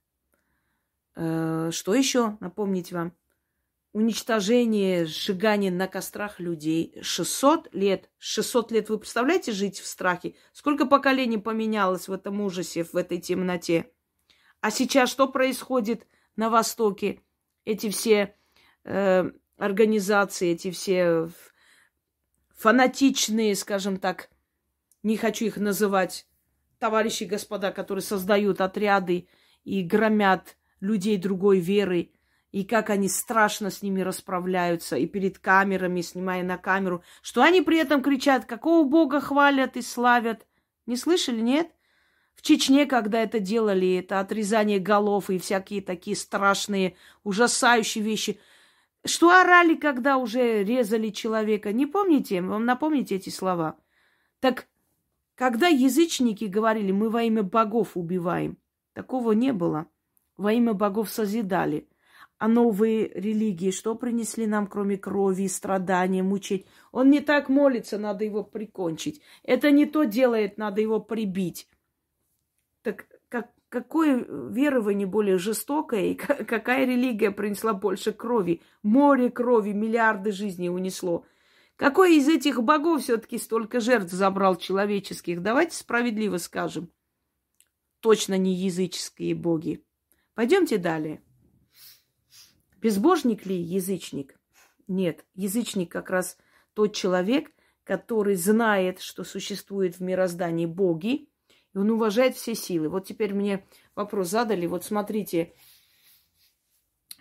[1.15, 3.13] Э, что еще напомнить вам?
[3.91, 6.97] Уничтожение, сжигание на кострах людей.
[7.01, 8.09] 600 лет.
[8.17, 8.89] 600 лет.
[8.89, 10.35] Вы представляете жить в страхе?
[10.53, 13.91] Сколько поколений поменялось в этом ужасе, в этой темноте?
[14.61, 17.21] А сейчас что происходит на Востоке?
[17.65, 18.35] Эти все
[18.83, 21.29] э, организации, эти все
[22.55, 24.29] фанатичные, скажем так,
[25.01, 26.27] не хочу их называть,
[26.77, 29.29] товарищи господа, которые создают отряды
[29.63, 32.11] и громят людей другой веры–
[32.51, 37.61] и как они страшно с ними расправляются, и перед камерами, снимая на камеру, что они
[37.61, 40.47] при этом кричат, какого Бога хвалят и славят.
[40.85, 41.69] Не слышали, нет?
[42.33, 48.39] В Чечне, когда это делали, это отрезание голов и всякие такие страшные, ужасающие вещи.
[49.05, 51.73] Что орали, когда уже резали человека?
[51.73, 52.41] Не помните?
[52.41, 53.77] Вам напомните эти слова?
[54.39, 54.67] Так
[55.39, 58.57] когда язычники говорили, мы во имя богов убиваем,
[58.91, 59.87] такого не было.
[60.35, 61.87] Во имя богов созидали.
[62.39, 66.65] А новые религии что принесли нам, кроме крови, страдания, мучить?
[66.93, 69.21] Он не так молится, надо его прикончить.
[69.43, 71.67] Это не то делает, надо его прибить.
[72.81, 78.61] Так как, какое верование более жестокое и какая религия принесла больше крови?
[78.83, 81.25] Море крови, миллиарды жизней унесло.
[81.75, 85.41] Какой из этих богов все-таки столько жертв забрал человеческих?
[85.41, 86.89] Давайте справедливо скажем.
[87.99, 89.83] Точно не языческие боги.
[90.35, 91.21] Пойдемте далее.
[92.81, 94.39] Безбожник ли язычник?
[94.87, 96.37] Нет, язычник как раз
[96.73, 97.51] тот человек,
[97.83, 101.29] который знает, что существует в мироздании боги,
[101.73, 102.89] и он уважает все силы.
[102.89, 103.65] Вот теперь мне
[103.95, 104.65] вопрос задали.
[104.65, 105.53] Вот смотрите,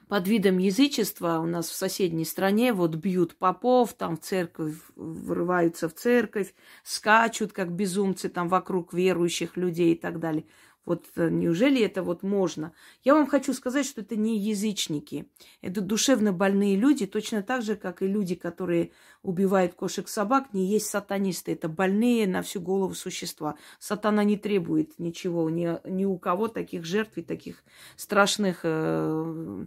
[0.08, 5.88] под видом язычества у нас в соседней стране вот бьют попов, там в церковь врываются
[5.88, 10.46] в церковь, скачут как безумцы там вокруг верующих людей и так далее.
[10.88, 12.72] Вот э, неужели это вот можно?
[13.04, 15.30] Я вам хочу сказать, что это не язычники.
[15.60, 20.86] Это душевно больные люди, точно так же, как и люди, которые убивают кошек-собак, не есть
[20.86, 21.52] сатанисты.
[21.52, 23.56] Это больные на всю голову существа.
[23.78, 27.64] Сатана не требует ничего, ни, ни у кого таких жертв и таких
[27.96, 29.66] страшных э,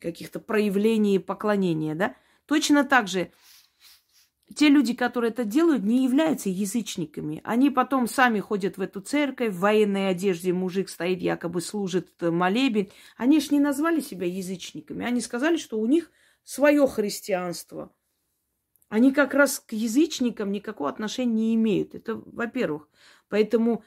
[0.00, 2.16] каких-то проявлений поклонения, да?
[2.46, 3.30] Точно так же
[4.52, 7.40] те люди, которые это делают, не являются язычниками.
[7.44, 12.90] Они потом сами ходят в эту церковь, в военной одежде мужик стоит, якобы служит молебен.
[13.16, 15.04] Они ж не назвали себя язычниками.
[15.04, 16.10] Они сказали, что у них
[16.44, 17.92] свое христианство.
[18.88, 21.94] Они как раз к язычникам никакого отношения не имеют.
[21.94, 22.88] Это, во-первых.
[23.28, 23.84] Поэтому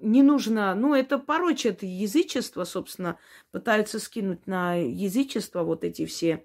[0.00, 3.18] не нужно, ну, это порочит язычество, собственно,
[3.52, 6.44] пытаются скинуть на язычество вот эти все,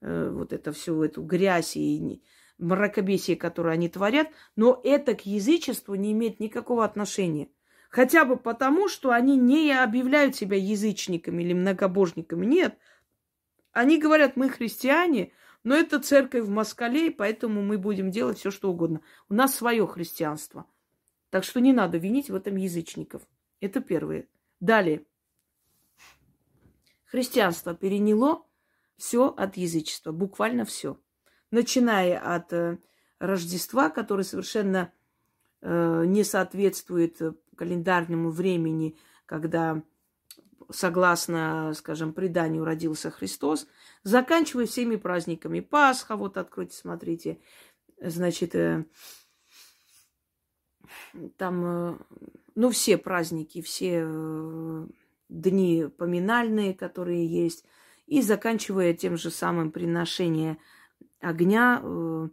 [0.00, 2.22] э, вот это всю эту грязь и
[2.58, 7.48] мракобесие, которое они творят, но это к язычеству не имеет никакого отношения.
[7.88, 12.44] Хотя бы потому, что они не объявляют себя язычниками или многобожниками.
[12.44, 12.78] Нет.
[13.72, 18.70] Они говорят, мы христиане, но это церковь в Москале, поэтому мы будем делать все, что
[18.70, 19.00] угодно.
[19.28, 20.66] У нас свое христианство.
[21.30, 23.22] Так что не надо винить в этом язычников.
[23.60, 24.28] Это первое.
[24.60, 25.06] Далее.
[27.06, 28.44] Христианство переняло
[28.96, 30.98] все от язычества, буквально все
[31.50, 32.78] начиная от э,
[33.18, 34.92] Рождества, которое совершенно
[35.60, 37.20] э, не соответствует
[37.56, 39.82] календарному времени, когда,
[40.70, 43.66] согласно, скажем, преданию родился Христос,
[44.04, 45.60] заканчивая всеми праздниками.
[45.60, 47.40] Пасха, вот откройте, смотрите,
[48.00, 48.84] значит, э,
[51.36, 52.04] там,
[52.54, 54.06] ну, все праздники, все
[55.28, 57.64] дни поминальные, которые есть,
[58.06, 60.58] и заканчивая тем же самым приношением
[61.20, 61.80] огня.
[61.82, 62.28] Э,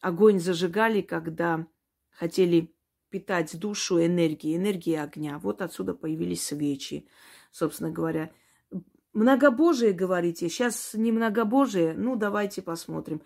[0.00, 1.66] огонь зажигали, когда
[2.10, 2.74] хотели
[3.08, 5.38] питать душу энергией, энергией огня.
[5.38, 7.06] Вот отсюда появились свечи,
[7.50, 8.32] собственно говоря.
[9.12, 13.20] Многобожие, говорите, сейчас не многобожие, ну давайте посмотрим.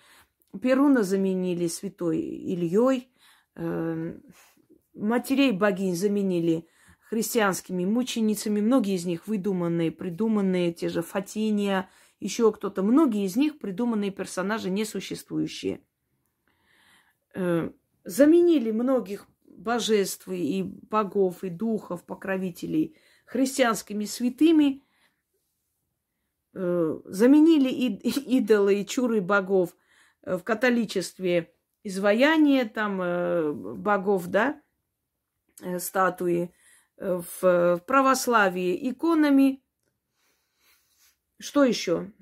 [0.60, 3.08] Перуна заменили святой Ильей,
[3.54, 4.18] э,
[4.94, 6.66] матерей богинь заменили
[7.08, 11.88] христианскими мученицами, многие из них выдуманные, придуманные, те же Фатиния–
[12.20, 12.83] еще кто-то.
[12.83, 15.81] Многие из них придуманные персонажи несуществующие.
[17.35, 17.70] Э,
[18.05, 24.83] заменили многих божеств и богов, и духов, покровителей христианскими святыми,
[26.55, 29.76] э, заменили идолы и чуры богов
[30.22, 31.52] э, в католичестве
[31.83, 34.61] изваяния там богов, да,
[35.79, 36.52] статуи,
[36.96, 39.62] в православии иконами,
[41.38, 42.12] что еще?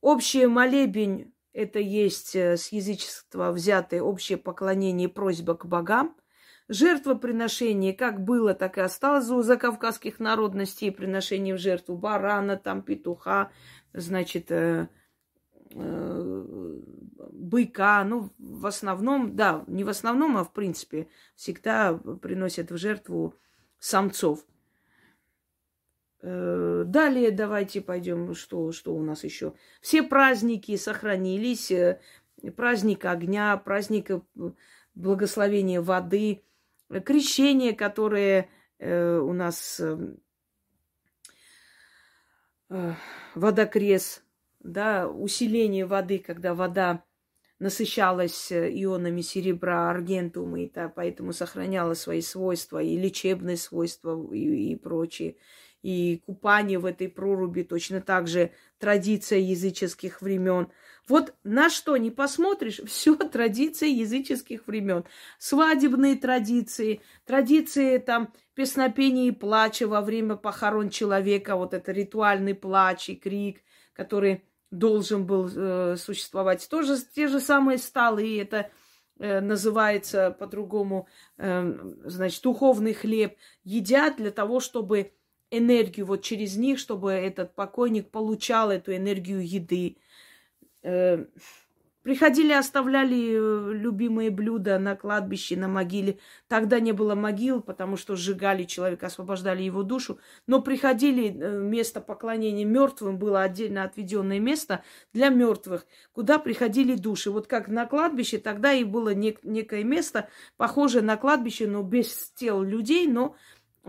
[0.00, 6.14] Общее молебень– это есть э, с язычества взятое общее поклонение и просьба к богам.
[6.68, 10.90] Жертвоприношение как было, так и осталось у закавказских народностей.
[10.90, 13.50] Приношение в жертву барана, там, петуха,
[13.94, 14.88] значит, э,
[15.70, 16.80] э,
[17.32, 18.04] быка.
[18.04, 23.34] Ну, в основном, да, не в основном, а в принципе, всегда приносят в жертву
[23.78, 24.44] самцов.
[26.26, 29.52] Э, далее давайте пойдем, что, что у нас еще.
[29.82, 31.70] Все праздники сохранились.
[31.70, 32.00] Э,
[32.56, 34.20] праздник огня, праздник э,
[34.94, 36.42] благословения воды,
[37.04, 38.48] крещение, которое
[38.80, 39.80] у нас
[43.34, 44.22] водокрес,
[44.60, 47.04] да, усиление воды, когда вода
[47.58, 54.76] насыщалась ионами серебра, аргентума, и так, поэтому сохраняла свои свойства, и лечебные свойства, и, и
[54.76, 55.36] прочее
[55.84, 60.68] и купание в этой проруби точно так же традиция языческих времен.
[61.06, 65.04] Вот на что не посмотришь, все традиции языческих времен.
[65.38, 73.10] Свадебные традиции, традиции там песнопения и плача во время похорон человека, вот это ритуальный плач
[73.10, 73.60] и крик,
[73.92, 76.66] который должен был э, существовать.
[76.70, 78.70] Тоже те же самые столы, и это
[79.18, 81.74] э, называется по-другому, э,
[82.06, 85.12] значит, духовный хлеб, едят для того, чтобы
[85.56, 89.96] энергию вот через них, чтобы этот покойник получал эту энергию еды.
[90.82, 91.24] Э,
[92.04, 96.18] приходили, оставляли э, любимые блюда на кладбище, на могиле.
[96.48, 100.18] Тогда не было могил, потому что сжигали человека, освобождали его душу.
[100.46, 104.84] Но приходили, э, место поклонения мертвым было отдельно отведенное место
[105.14, 107.30] для мертвых, куда приходили души.
[107.30, 110.28] Вот как на кладбище, тогда и было нек- некое место,
[110.58, 113.34] похожее на кладбище, но без тел людей, но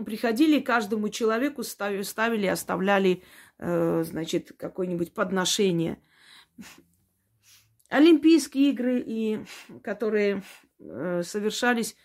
[0.04, 3.22] приходили каждому человеку, ставили, оставляли,
[3.58, 5.98] э, значит, какое-нибудь подношение.
[7.88, 9.44] Олимпийские игры, и,
[9.82, 10.42] которые
[10.78, 11.96] э, совершались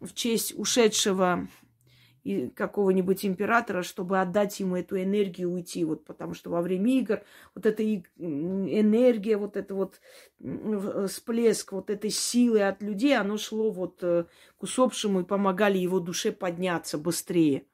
[0.00, 1.48] в честь ушедшего
[2.54, 5.84] какого-нибудь императора, чтобы отдать ему эту энергию уйти.
[5.84, 7.22] Вот потому что во время игр
[7.54, 10.00] вот эта энергия, вот это вот
[11.08, 14.24] всплеск вот этой силы от людей, оно шло вот э,
[14.58, 17.66] к усопшему и помогали его душе подняться быстрее.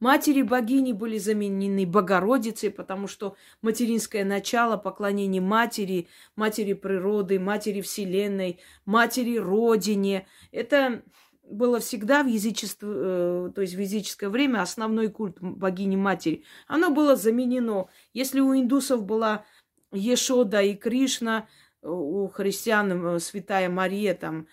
[0.00, 8.60] Матери богини были заменены Богородицей, потому что материнское начало, поклонение матери, матери природы, матери вселенной,
[8.86, 11.02] матери родине, это
[11.50, 16.44] было всегда в язычестве, э, то есть в языческое время основной культ богини матери.
[16.66, 17.88] Оно было заменено.
[18.12, 19.44] Если у индусов была
[19.92, 21.48] Ешода и Кришна,
[21.82, 24.46] у христиан э, Святая Мария там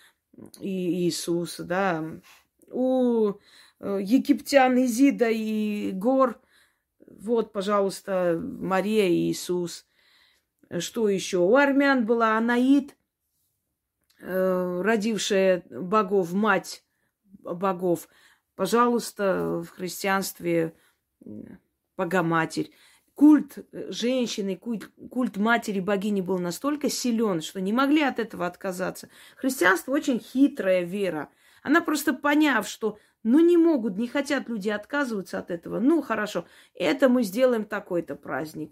[0.59, 2.03] и Иисус, да,
[2.69, 3.33] у
[3.79, 6.41] э, египтян Изида и Гор,
[7.05, 9.85] вот, пожалуйста, Мария и Иисус.
[10.79, 11.37] Что еще?
[11.37, 12.97] У армян была Анаид,
[14.19, 16.83] родившая богов, мать
[17.53, 18.07] богов.
[18.55, 20.73] Пожалуйста, в христианстве
[21.97, 22.71] Богоматерь.
[23.15, 28.45] Культ э, женщины, культ, культ матери богини был настолько силен, что не могли от этого
[28.45, 29.09] отказаться.
[29.35, 31.29] Христианство очень хитрая вера.
[31.63, 35.79] Она просто поняв, что ну не могут, не хотят люди отказываться от этого.
[35.79, 36.45] Ну хорошо,
[36.75, 38.71] это мы сделаем такой-то праздник.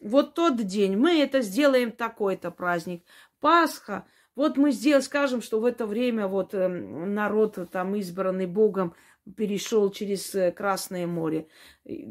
[0.00, 3.04] Вот тот день мы это сделаем такой-то праздник.
[3.40, 4.06] Пасха,
[4.36, 8.94] вот мы сделаем, скажем, что в это время вот эм, народ там избранный Богом
[9.36, 11.48] перешел через э, Красное море.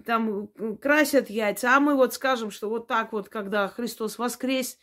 [0.06, 4.78] Там э, красят яйца, а мы вот скажем, что вот так вот, когда Христос воскрес,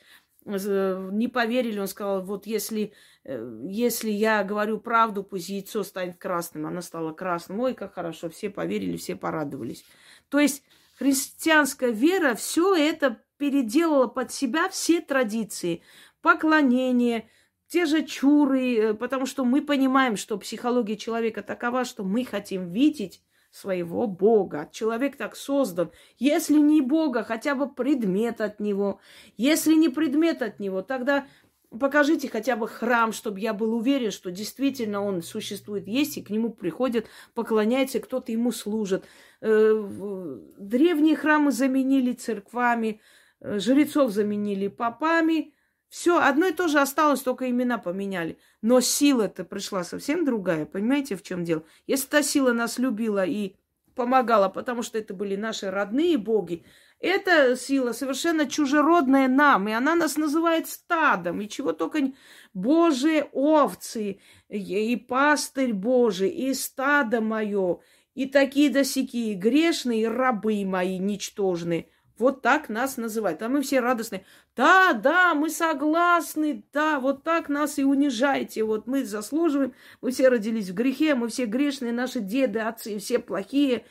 [0.46, 2.92] не поверили, он сказал, вот если,
[3.24, 6.66] э, если я говорю правду, пусть яйцо станет красным.
[6.66, 7.60] Оно стало красным.
[7.60, 9.84] Ой, как хорошо, все поверили, все порадовались.
[10.28, 10.62] То есть
[10.98, 15.82] христианская вера все это переделала под себя все традиции
[16.26, 17.28] поклонение,
[17.68, 22.72] те же чуры, э, потому что мы понимаем, что психология человека такова, что мы хотим
[22.72, 23.22] видеть
[23.52, 24.68] своего Бога.
[24.72, 25.92] Человек так создан.
[26.18, 28.98] Если не Бога, хотя бы предмет от Него.
[29.36, 31.28] Если не предмет от Него, тогда
[31.70, 36.30] покажите хотя бы храм, чтобы я был уверен, что действительно он существует, есть, и к
[36.30, 39.04] нему приходят, поклоняются, кто-то ему служит.
[39.42, 43.00] Э, древние храмы заменили церквами,
[43.40, 45.52] э, жрецов заменили попами–
[45.88, 48.38] все, одно и то же осталось, только имена поменяли.
[48.62, 50.66] Но сила-то пришла совсем другая.
[50.66, 51.62] Понимаете, в чем дело?
[51.86, 53.54] Если та сила нас любила и
[53.94, 56.64] помогала, потому что это были наши родные боги,
[56.98, 62.12] эта сила совершенно чужеродная нам, и она нас называет стадом, и чего только
[62.52, 67.80] Божие овцы, и пастырь Божий, и стадо мое,
[68.14, 73.42] и такие досики, грешные рабы мои ничтожные– вот так нас называют.
[73.42, 74.24] А мы все радостные.
[74.54, 78.64] Да, да, мы согласны, да, вот так нас и унижаете.
[78.64, 83.18] Вот мы заслуживаем, мы все родились в грехе, мы все грешные, наши деды, отцы, все
[83.18, 83.84] плохие.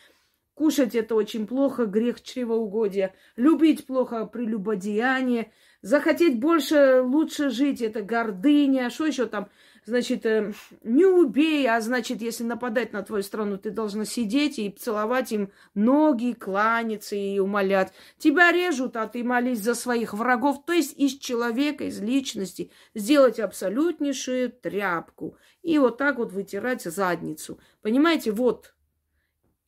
[0.55, 3.13] Кушать это очень плохо, грех чревоугодия.
[3.35, 5.51] Любить плохо, прелюбодеяние.
[5.81, 8.89] Захотеть больше, лучше жить, это гордыня.
[8.89, 9.49] Что еще там?
[9.85, 10.51] Значит, э,
[10.83, 15.51] не убей, а значит, если нападать на твою страну, ты должна сидеть и целовать им
[15.73, 17.93] ноги, кланяться и умолять.
[18.17, 20.65] Тебя режут, а ты молись за своих врагов.
[20.65, 27.59] То есть из человека, из личности сделать абсолютнейшую тряпку и вот так вот вытирать задницу.
[27.81, 28.73] Понимаете, вот.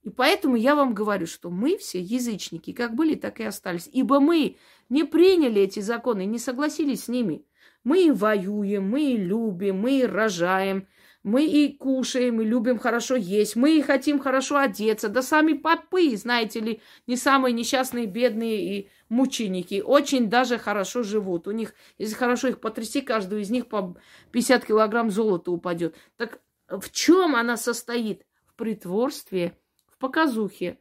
[0.03, 3.89] И поэтому я вам говорю, что мы все язычники, как были, так и остались.
[3.91, 4.57] Ибо мы
[4.89, 7.45] не приняли эти законы, не согласились с ними–
[7.88, 10.90] Мы и воюем, мы и любим, мы и рожаем,
[11.24, 15.08] мы и кушаем, и любим хорошо есть, мы и хотим хорошо одеться.
[15.08, 21.48] Да сами попы, знаете ли, не самые несчастные, бедные и мученики, очень даже хорошо живут.
[21.48, 23.96] У них, если хорошо их потрясти, каждую из них по
[24.32, 25.96] 50 килограмм золота упадет.
[26.18, 28.26] Так в чем она состоит?
[28.48, 30.78] В притворстве, в показухе.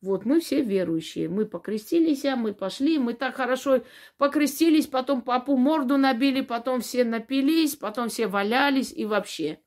[0.00, 1.28] Вот мы все верующие.
[1.28, 3.82] Мы покрестились, а мы пошли, мы так хорошо
[4.16, 9.58] покрестились, потом папу морду набили, потом все напились, потом все валялись и вообще.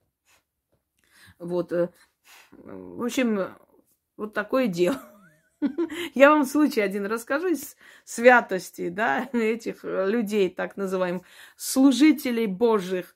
[1.38, 1.74] Вот.
[1.74, 1.90] Э,
[2.52, 3.56] в общем,
[4.16, 5.02] вот такое дело.
[6.16, 7.76] Я вам случай один расскажу из
[8.06, 11.24] святости, да, этих людей, так называемых,
[11.58, 13.16] служителей Божьих.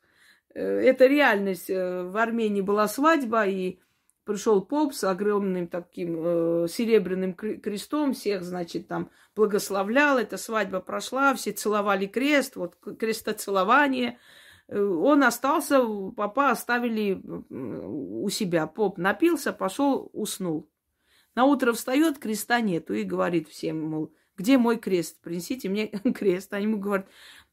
[0.53, 1.69] Э, это реальность.
[1.69, 3.79] Э, в Армении была свадьба, и
[4.25, 11.33] пришел поп с огромным таким э, серебряным крестом, всех, значит, там благословлял, эта свадьба прошла,
[11.35, 14.19] все целовали крест, вот крестоцелование.
[14.67, 15.81] Э, он остался,
[16.17, 18.67] папа оставили у себя.
[18.67, 20.69] Поп напился, пошел, уснул.
[21.35, 25.21] На утро встает, креста нету и говорит всем, мол, где мой крест?
[25.21, 26.53] Принесите мне крест.
[26.53, 27.07] Они ему говорят,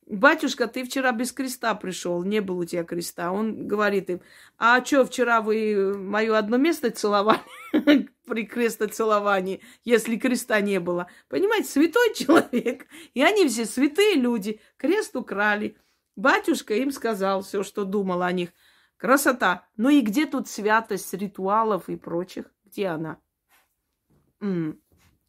[0.07, 3.33] батюшка, ты вчера без креста пришел, не было у тебя креста.
[3.33, 4.21] Он говорит им,
[4.59, 7.41] а что, вчера вы мое одно место целовали
[8.27, 11.11] при крестоцеловании, если креста не было?
[11.29, 12.87] Понимаете, святой человек.
[13.15, 14.61] И они все святые люди.
[14.77, 15.77] Крест украли.
[16.17, 18.51] Батюшка им сказал все, что думал о них.
[18.97, 19.67] Красота.
[19.77, 22.53] Ну и где тут святость ритуалов и прочих?
[22.65, 23.19] Где она?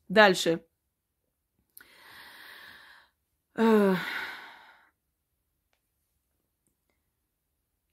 [0.08, 0.64] Дальше.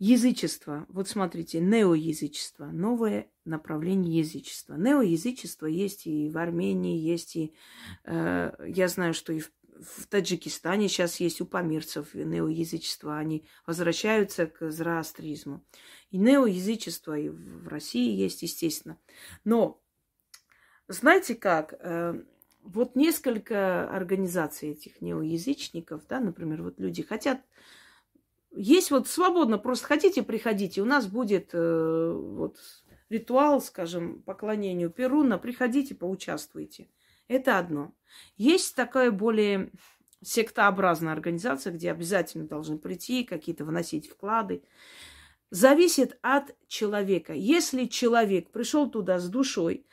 [0.01, 0.87] Язычество.
[0.89, 2.65] Вот смотрите, неоязычество.
[2.65, 4.77] Новое направление язычества.
[4.77, 7.53] Неоязычество есть и в Армении, есть и...
[8.05, 13.19] Э, я знаю, что и в, в Таджикистане сейчас есть у памирцев неоязычество.
[13.19, 15.63] Они возвращаются к зороастризму.
[16.11, 18.99] И неоязычество и в России есть, естественно.
[19.45, 19.83] Но,
[20.89, 21.75] знаете как...
[21.79, 22.23] Э,
[22.63, 27.41] вот несколько организаций этих неоязычников, да, например, вот люди хотят
[28.53, 30.83] есть вот свободно, просто хотите, приходите.
[30.83, 32.59] У нас будет э, вот
[33.09, 35.39] ритуал, скажем, поклонению Перуна.
[35.39, 36.89] Приходите, поучаствуйте.
[37.29, 37.93] Это одно.
[38.37, 39.71] Есть такая более
[40.23, 44.63] сектообразная организация, где обязательно должны прийти, какие-то вносить вклады.
[45.51, 47.33] Зависит от человека.
[47.33, 49.87] Если человек пришел туда с душой,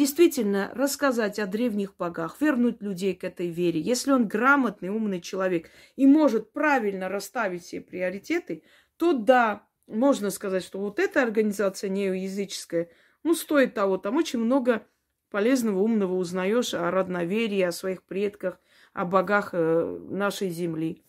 [0.00, 3.82] действительно рассказать о древних богах, вернуть людей к этой вере.
[3.82, 8.62] Если он грамотный, умный человек и может правильно расставить все приоритеты,
[8.96, 12.88] то да, можно сказать, что вот эта организация неоязыческая,
[13.24, 14.86] ну, стоит того, там очень много
[15.28, 18.58] полезного, умного узнаешь о родноверии, о своих предках,
[18.94, 21.04] о богах э, нашей земли.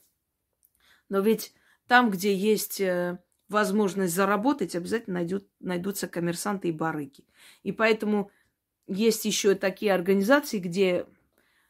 [1.07, 1.53] Но ведь
[1.87, 7.23] там, где есть э, возможность заработать, обязательно найдут, найдутся коммерсанты и барыги.
[7.63, 8.31] И поэтому
[8.87, 11.05] есть еще такие организации, где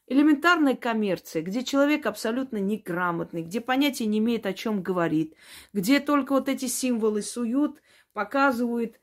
[0.07, 5.35] элементарная коммерция, где человек абсолютно неграмотный, где понятия не имеет, о чем говорит,
[5.73, 7.81] где только вот эти символы суют,
[8.13, 8.99] показывают,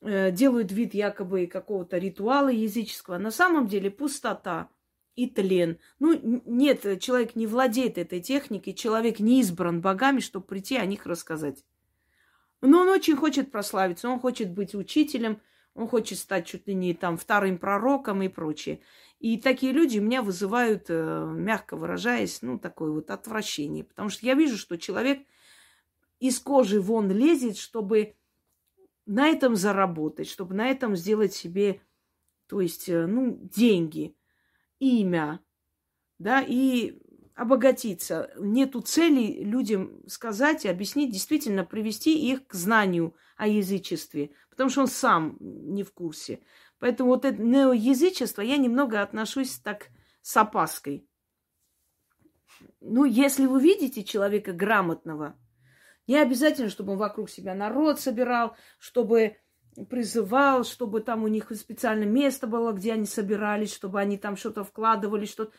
[0.00, 3.18] э, делают вид якобы какого-то ритуала языческого.
[3.18, 4.68] На самом деле пустота
[5.16, 5.78] и тлен.
[5.98, 11.06] Ну, нет, человек не владеет этой техникой, человек не избран богами, чтобы прийти о них
[11.06, 11.64] рассказать.
[12.60, 15.40] Но он очень хочет прославиться, он хочет быть учителем–
[15.78, 18.80] он хочет стать чуть ли не там вторым пророком и прочее.
[19.20, 23.84] И такие люди меня вызывают, э, мягко выражаясь, ну, такое вот отвращение.
[23.84, 25.20] Потому что я вижу, что человек
[26.18, 28.16] из кожи вон лезет, чтобы
[29.06, 31.80] на этом заработать, чтобы на этом сделать себе,
[32.48, 34.16] то есть, э, ну, деньги,
[34.80, 35.38] имя,
[36.18, 36.98] да, и
[37.36, 38.32] обогатиться.
[38.36, 44.80] Нету цели людям сказать и объяснить, действительно привести их к знанию о язычестве, потому что
[44.80, 46.40] он сам не в курсе.
[46.80, 49.86] Поэтому вот это неоязычество я немного отношусь так
[50.20, 51.06] с опаской.
[52.80, 55.38] Ну, если вы видите человека грамотного,
[56.08, 59.36] не обязательно, чтобы он вокруг себя народ собирал, чтобы
[59.88, 64.64] призывал, чтобы там у них специальное место было, где они собирались, чтобы они там что-то
[64.64, 65.52] вкладывали, что-то.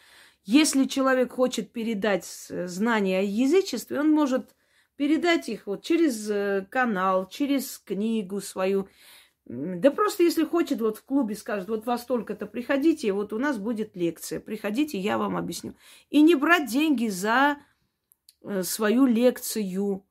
[0.43, 4.57] Если человек хочет передать знания о язычестве, он может
[4.99, 8.89] передать их вот через э, канал, через книгу свою.
[9.45, 13.57] Да просто если хочет, вот в клубе скажет, вот вас столько-то приходите, вот у нас
[13.57, 15.73] будет лекция, приходите, я вам объясню.
[16.09, 17.59] И не брать деньги за
[18.41, 20.05] э, свою лекцию,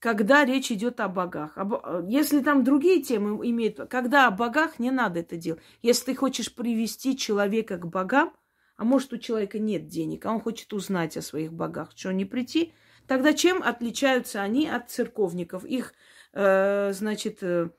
[0.00, 1.56] когда речь идет о богах.
[1.56, 5.62] Э, если там другие темы имеют, когда о богах, не надо это делать.
[5.82, 8.32] Если ты хочешь привести человека к богам,
[8.76, 12.24] а может у человека нет денег, а он хочет узнать о своих богах, что не
[12.24, 12.72] прийти–
[13.10, 15.64] Тогда чем отличаются они от церковников?
[15.64, 15.94] Их,
[16.32, 17.70] э, значит, э,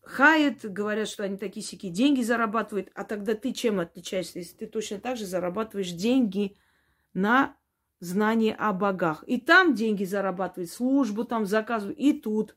[0.00, 2.88] хаят, говорят, что они такие сики деньги зарабатывают.
[2.94, 6.56] А тогда ты чем отличаешься, если ты точно так же зарабатываешь деньги
[7.12, 7.58] на
[8.00, 9.22] знание о богах.
[9.26, 12.56] И там деньги зарабатывают, службу там заказывают, и тут.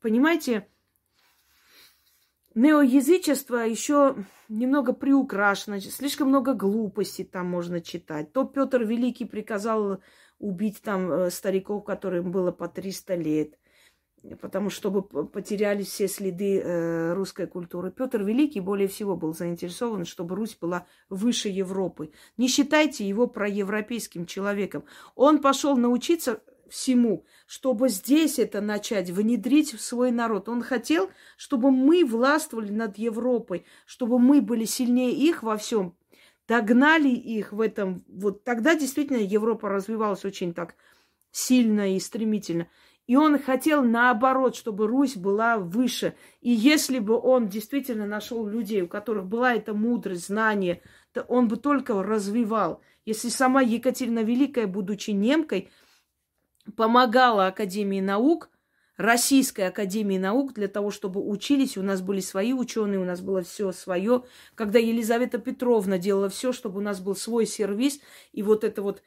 [0.00, 0.66] Понимаете,
[2.56, 4.16] неоязычество еще
[4.48, 8.32] немного приукрашено, слишком много глупостей там можно читать.
[8.32, 10.00] То Петр Великий приказал
[10.42, 13.58] убить там э, стариков, которым было по 300 лет
[14.40, 17.92] потому что чтобы потеряли все следы э, русской культуры.
[17.92, 22.10] Петр Великий более всего был заинтересован, чтобы Русь была выше Европы.
[22.36, 24.84] Не считайте его проевропейским человеком.
[25.14, 30.48] Он пошел научиться всему, чтобы здесь это начать внедрить в свой народ.
[30.48, 35.94] Он хотел, чтобы мы властвовали над Европой, чтобы мы были сильнее их во всем,
[36.52, 38.04] догнали их в этом.
[38.08, 40.74] Вот тогда действительно Европа развивалась очень так
[41.30, 42.68] сильно и стремительно.
[43.06, 46.14] И он хотел наоборот, чтобы Русь была выше.
[46.42, 50.82] И если бы он действительно нашел людей, у которых была эта мудрость, знание,
[51.14, 52.82] то он бы только развивал.
[53.06, 55.70] Если сама Екатерина Великая, будучи немкой,
[56.76, 58.50] помогала Академии наук,
[59.02, 63.42] Российской Академии наук для того, чтобы учились, у нас были свои ученые, у нас было
[63.42, 64.22] все свое.
[64.54, 67.98] Когда Елизавета Петровна делала все, чтобы у нас был свой сервис,
[68.32, 69.02] и вот это вот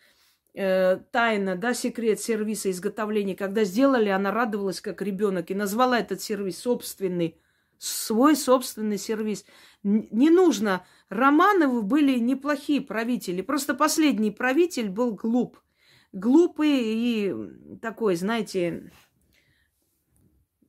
[0.54, 6.22] э, тайна, да, секрет сервиса изготовления, когда сделали, она радовалась как ребенок и назвала этот
[6.22, 7.40] сервис собственный,
[7.78, 9.46] свой собственный сервис.
[9.84, 10.86] Не нужно.
[11.08, 13.42] Романовы были неплохие правители.
[13.42, 15.58] Просто последний правитель был глуп.
[16.12, 17.36] Глупый и
[17.82, 18.92] такой, знаете,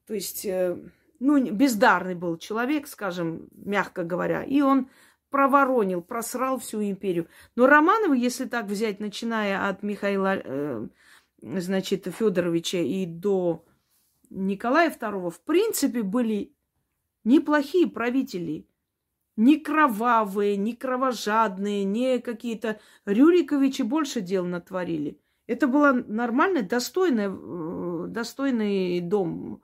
[0.07, 0.77] то есть, э,
[1.19, 4.45] ну, бездарный был человек, скажем, мягко говоря.
[4.45, 4.89] И он
[5.31, 7.29] проворонил, просрал всю империю.
[7.57, 10.87] Но Романовы, если так взять, начиная от Михаила, э,
[11.43, 13.65] значит, Федоровича и до
[14.31, 16.53] Николая II, в принципе, были
[17.25, 18.69] неплохие правители.
[19.37, 22.81] Не кровавые, не кровожадные, не какие-то...
[23.05, 25.21] Рюриковичи больше дел натворили.
[25.47, 29.63] Это был нормальный, достойный, э, достойный дом,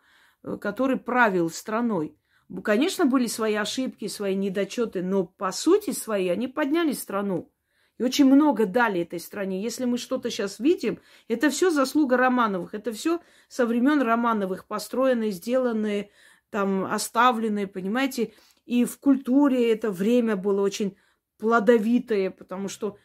[0.61, 2.17] который правил страной.
[2.65, 7.51] Конечно, были свои ошибки, свои недочеты, но по сути своей они подняли страну.
[7.99, 9.63] И очень много дали этой стране.
[9.63, 12.75] Если мы что-то сейчас видим, это все заслуга Романовых.
[12.75, 16.11] Это все со времен Романовых построенные, сделанные,
[16.51, 18.33] там, оставленные, понимаете.
[18.67, 20.97] И в культуре это время было очень
[21.39, 22.99] плодовитое, потому что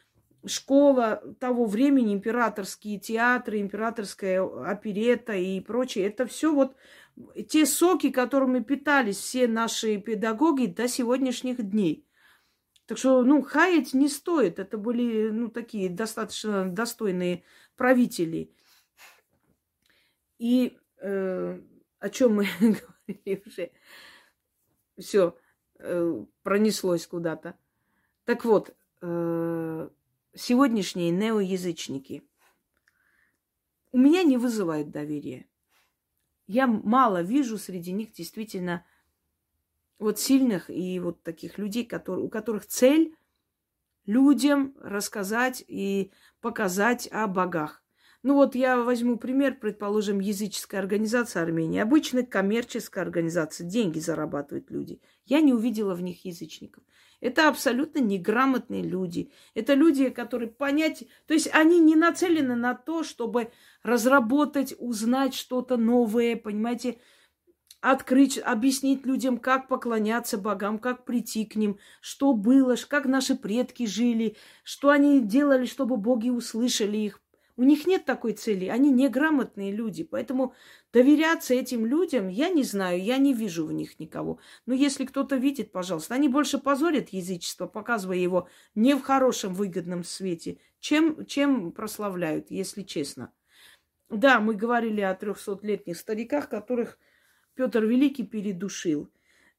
[0.46, 6.76] школа того времени, императорские театры, императорская оперета и прочее, это все вот
[7.50, 12.06] те соки, которыми питались все наши педагоги до сегодняшних дней.
[12.86, 14.60] Так что, ну, хаять не стоит.
[14.60, 17.44] Это были, ну, такие достаточно достойные
[17.76, 18.54] правители.
[20.38, 21.62] И э,
[22.00, 23.72] о чем мы говорили уже?
[24.98, 25.38] Все,
[25.80, 27.58] э, пронеслось куда-то.
[28.24, 29.90] Так вот, э,
[30.34, 32.24] сегодняшние неоязычники
[33.92, 35.48] у меня не вызывают доверия
[36.48, 38.86] я мало вижу среди них действительно
[40.00, 43.16] вот сильных и вот таких людей, которые, у которых цель
[44.06, 47.84] людям рассказать и показать о богах.
[48.24, 51.80] Ну вот я возьму пример, предположим, языческая организация Армении.
[51.80, 55.02] Обычно коммерческая организация, деньги зарабатывают люди.
[55.26, 56.84] Я не увидела в них язычников.
[57.20, 59.32] Это абсолютно неграмотные люди.
[59.56, 61.06] Это люди, которые понять...
[61.26, 63.52] То есть они не нацелены на то, чтобы
[63.82, 67.00] разработать, узнать что-то новое, понимаете,
[67.82, 73.86] открыть, объяснить людям, как поклоняться богам, как прийти к ним, что было, как наши предки
[73.86, 77.22] жили, что они делали, чтобы боги услышали их.
[77.58, 80.54] У них нет такой цели, они неграмотные люди, поэтому
[80.94, 84.40] доверяться этим людям я не знаю, я не вижу в них никого.
[84.68, 90.04] Но если кто-то видит, пожалуйста, они больше позорят язычество, показывая его не в хорошем выгодном
[90.04, 93.34] свете, чем, чем прославляют, если честно.
[94.10, 97.00] Да, мы говорили о трехсотлетних стариках, которых
[97.56, 99.10] Петр Великий передушил.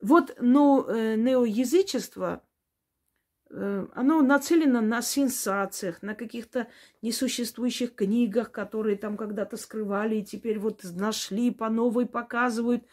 [0.01, 2.45] Вот, но э, неоязычество,
[3.51, 6.69] оно нацелено на сенсациях, на каких-то
[7.03, 12.85] несуществующих книгах, которые там когда-то скрывали и теперь вот нашли, по новой показывают.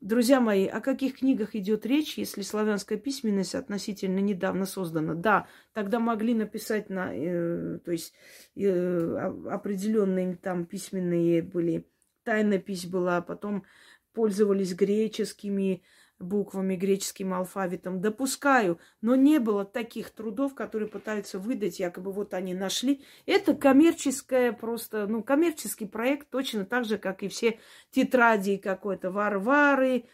[0.00, 5.14] Друзья мои, о каких книгах идет речь, если славянская письменность относительно недавно создана?
[5.14, 8.14] Да, тогда могли написать на, э, то есть
[8.54, 11.88] э, определенные там письменные были,
[12.22, 13.64] тайнопись была, потом
[14.12, 15.82] пользовались греческими
[16.18, 22.54] буквами, греческим алфавитом, допускаю, но не было таких трудов, которые пытаются выдать, якобы вот они
[22.54, 23.04] нашли.
[23.26, 27.58] Это коммерческое просто, ну, коммерческий проект, точно так же, как и все
[27.90, 30.04] тетради какой-то Варвары,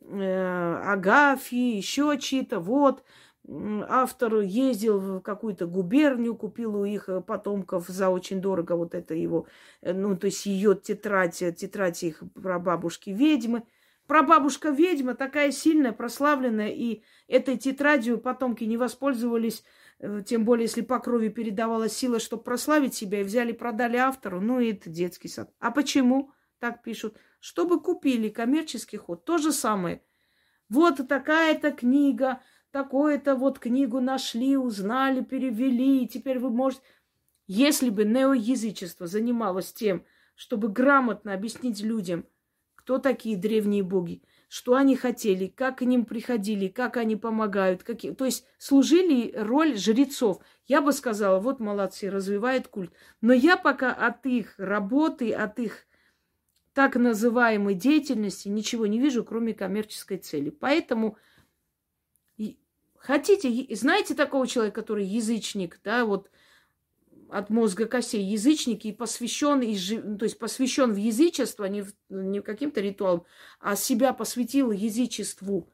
[0.00, 2.60] э, Агафьи, еще чьи-то.
[2.60, 3.02] Вот,
[3.46, 9.46] автор ездил в какую-то губернию, купил у их потомков за очень дорого вот это его,
[9.80, 13.62] э, ну, то есть ее тетрадь, тетрадь их прабабушки ведьмы–
[14.06, 19.64] Прабабушка ведьма такая сильная, прославленная, и этой тетрадью потомки не воспользовались,
[19.98, 24.42] э, тем более, если по крови передавалась сила, чтобы прославить себя, и взяли, продали автору.
[24.42, 25.50] Ну, и это детский сад.
[25.58, 27.16] А почему так пишут?
[27.40, 29.24] Чтобы купили коммерческий ход.
[29.24, 30.02] То же самое.
[30.68, 32.42] Вот такая-то книга,
[32.72, 36.82] такую-то вот книгу нашли, узнали, перевели, и теперь вы можете...
[37.46, 42.26] Если бы неоязычество занималось тем, чтобы грамотно объяснить людям–
[42.84, 48.12] кто такие древние боги, что они хотели, как к ним приходили, как они помогают, какие...
[48.12, 50.42] то есть служили роль жрецов.
[50.66, 52.92] Я бы сказала, вот молодцы, развивает культ.
[53.22, 55.86] Но я пока от их работы, от их
[56.74, 60.50] так называемой деятельности ничего не вижу, кроме коммерческой цели.
[60.50, 61.16] Поэтому
[62.98, 66.30] хотите, знаете такого человека, который язычник, да, вот
[67.30, 71.92] от мозга костей язычник и посвящен, и, ну, то есть посвящен в язычество, не, в,
[72.08, 73.24] не каким-то ритуалам,
[73.60, 75.72] а себя посвятил язычеству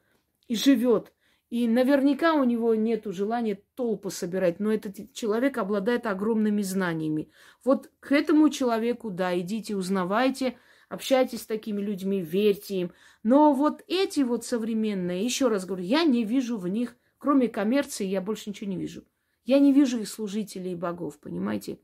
[0.48, 1.12] и живет.
[1.51, 7.30] И наверняка у него нет желания толпу собирать, но этот человек обладает огромными знаниями.
[7.64, 10.57] Вот к этому человеку, да, идите, узнавайте,
[10.88, 12.92] общайтесь с такими людьми, верьте им.
[13.24, 18.07] Но вот эти вот современные, еще раз говорю, я не вижу в них, кроме коммерции,
[18.07, 19.05] я больше ничего не вижу.
[19.45, 21.78] Я не вижу их служителей богов, понимаете?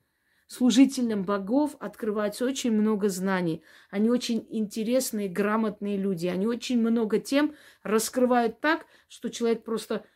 [0.49, 3.65] Служителям богов открывается очень много знаний.
[3.91, 6.29] Они очень интересные, грамотные люди.
[6.29, 10.07] Они очень много тем раскрывают так, что человек просто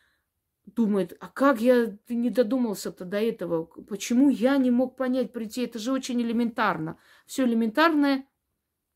[0.65, 3.65] думает, а как я не додумался-то до этого?
[3.65, 5.63] Почему я не мог понять, прийти?
[5.63, 6.97] Это же очень элементарно.
[7.25, 8.25] Все элементарное,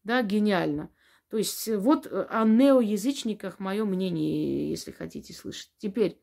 [0.04, 0.90] да, гениально.
[1.30, 5.72] То есть вот о неоязычниках мое мнение, если хотите слышать.
[5.80, 6.22] Теперь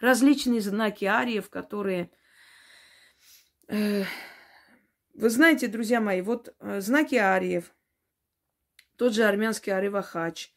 [0.00, 2.10] различные знаки ариев, которые...
[3.68, 4.04] Э,
[5.14, 7.74] вы знаете, друзья мои, вот э, знаки ариев,
[8.96, 10.54] тот же армянский аривахач,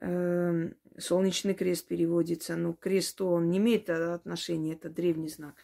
[0.00, 5.54] э, солнечный крест переводится, ну, к кресту он не имеет отношения, это древний знак.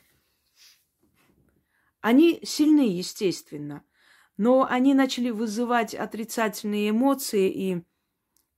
[2.01, 3.83] Они сильны, естественно,
[4.37, 7.85] но они начали вызывать отрицательные эмоции и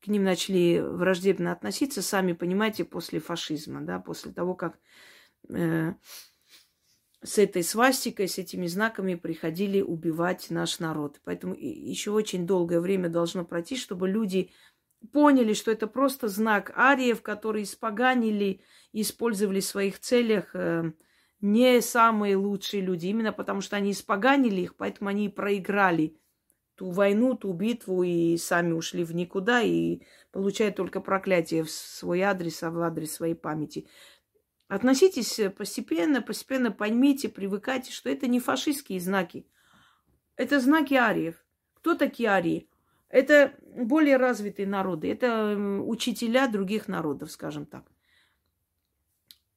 [0.03, 4.79] к ним начали враждебно относиться, сами понимаете, после фашизма, да, после того, как
[5.49, 5.95] э,
[7.23, 11.21] с этой свастикой, с этими знаками приходили убивать наш народ.
[11.25, 14.53] Поэтому еще очень долгое время должно пройти, чтобы люди
[15.13, 20.93] поняли, что это просто знак ариев, которые испоганили использовали в своих целях э,
[21.41, 26.17] не самые лучшие люди, именно потому что они испоганили их, поэтому они и проиграли
[26.77, 32.21] ту войну, ту битву и сами ушли в никуда и получают только проклятие в свой
[32.21, 33.89] адрес, а в адрес своей памяти.
[34.69, 39.47] Относитесь постепенно, постепенно поймите, привыкайте, что это не фашистские знаки.
[40.37, 41.37] Это знаки ариев.
[41.75, 42.69] Кто такие арии?
[43.09, 45.11] Это более развитые народы.
[45.11, 47.85] Это учителя других народов, скажем так.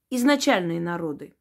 [0.09, 1.35] Изначальные народы.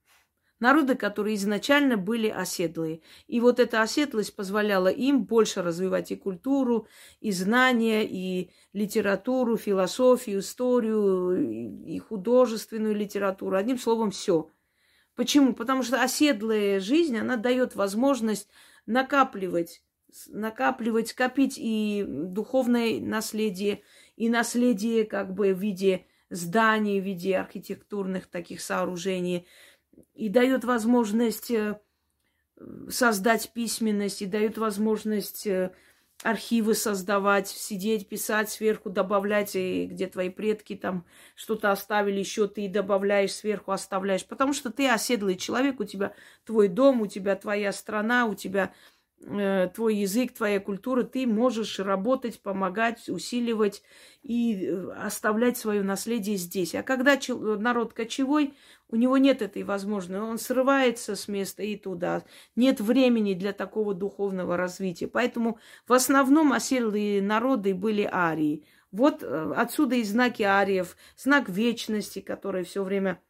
[0.60, 3.00] Народы, которые изначально были оседлые.
[3.28, 6.88] И вот эта оседлость позволяла им больше развивать и культуру,
[7.20, 13.56] и знания, и литературу, философию, историю, и художественную литературу.
[13.56, 14.50] Одним словом, все.
[15.14, 15.52] Почему?
[15.52, 18.48] Потому что оседлая жизнь, она дает возможность
[18.86, 19.82] накапливать,
[20.26, 23.82] накапливать, копить и духовное наследие,
[24.16, 29.46] и наследие как бы в виде зданий, в виде архитектурных таких сооружений–
[30.14, 31.78] и дает возможность э,
[32.88, 35.72] создать письменность, и дает возможность э,
[36.22, 42.68] архивы создавать, сидеть, писать сверху, добавлять, и где твои предки там что-то оставили, еще ты
[42.68, 44.26] добавляешь сверху, оставляешь.
[44.26, 48.64] Потому что ты оседлый человек, у тебя твой дом, у тебя твоя страна, у тебя
[48.64, 53.82] э, твой язык, твоя культура, ты можешь работать, помогать, усиливать
[54.22, 56.74] и э, оставлять свое наследие здесь.
[56.74, 58.54] А когда народ кочевой,
[58.88, 60.20] у него нет этой возможности.
[60.20, 62.24] Он срывается с места и туда.
[62.56, 65.08] Нет времени для такого духовного развития.
[65.08, 68.64] Поэтому в основном оседлые народы были арии.
[68.92, 73.27] Вот э, отсюда и знаки ариев, знак вечности, который все время Э,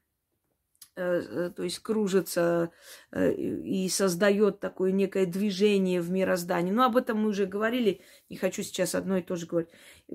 [0.98, 2.70] то есть кружится
[3.12, 6.72] э, и создает такое некое движение в мироздании.
[6.72, 9.70] Но об этом мы уже говорили, не хочу сейчас одно и то же говорить.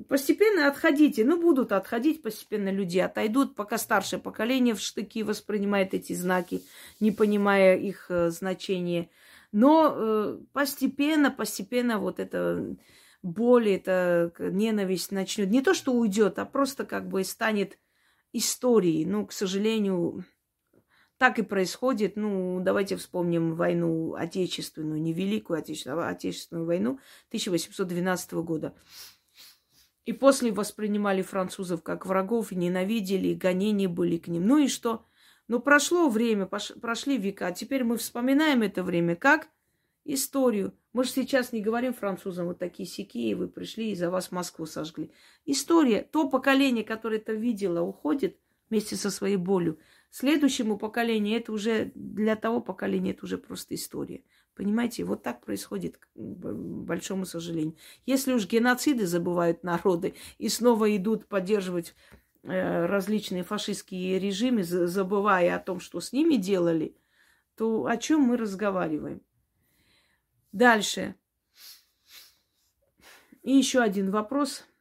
[0.09, 6.13] Постепенно отходите, ну будут отходить постепенно люди, отойдут, пока старшее поколение в штыки воспринимает эти
[6.13, 6.63] знаки,
[6.99, 9.09] не понимая их э, значения.
[9.51, 12.75] Но постепенно, постепенно вот это
[13.21, 17.77] боль, эта ненависть начнет не то, что уйдет, а просто как бы станет
[18.34, 19.05] историей.
[19.05, 20.25] Ну, к сожалению,
[21.24, 22.17] так и происходит.
[22.17, 26.99] Ну, давайте вспомним войну отечественную, не Великую Отечественную, а Отечественную войну
[27.30, 28.76] 1812 года.
[30.03, 34.45] И после воспринимали французов как врагов, ненавидели, гонения были к ним.
[34.45, 35.05] Ну и что?
[35.47, 37.53] Ну, прошло время, прошли века.
[37.53, 39.47] Теперь мы вспоминаем это время как
[40.03, 40.74] историю.
[40.91, 44.65] Мы же сейчас не говорим французам, вот такие сякие, вы пришли и за вас Москву
[44.65, 45.09] сожгли.
[45.45, 48.38] История, то поколение, которое это видело, уходит
[48.69, 49.80] вместе со своей болью
[50.16, 54.24] следующему поколению это уже, для того поколения это уже просто история.
[54.55, 57.76] Понимаете, вот так происходит, к большому сожалению.
[58.05, 61.95] Если уж геноциды забывают народы и снова идут поддерживать
[62.43, 66.95] э, различные фашистские режимы, забывая о том, что с ними делали,
[67.55, 69.22] то о чем мы разговариваем?
[70.51, 71.16] Дальше.
[73.41, 74.64] И еще один вопрос–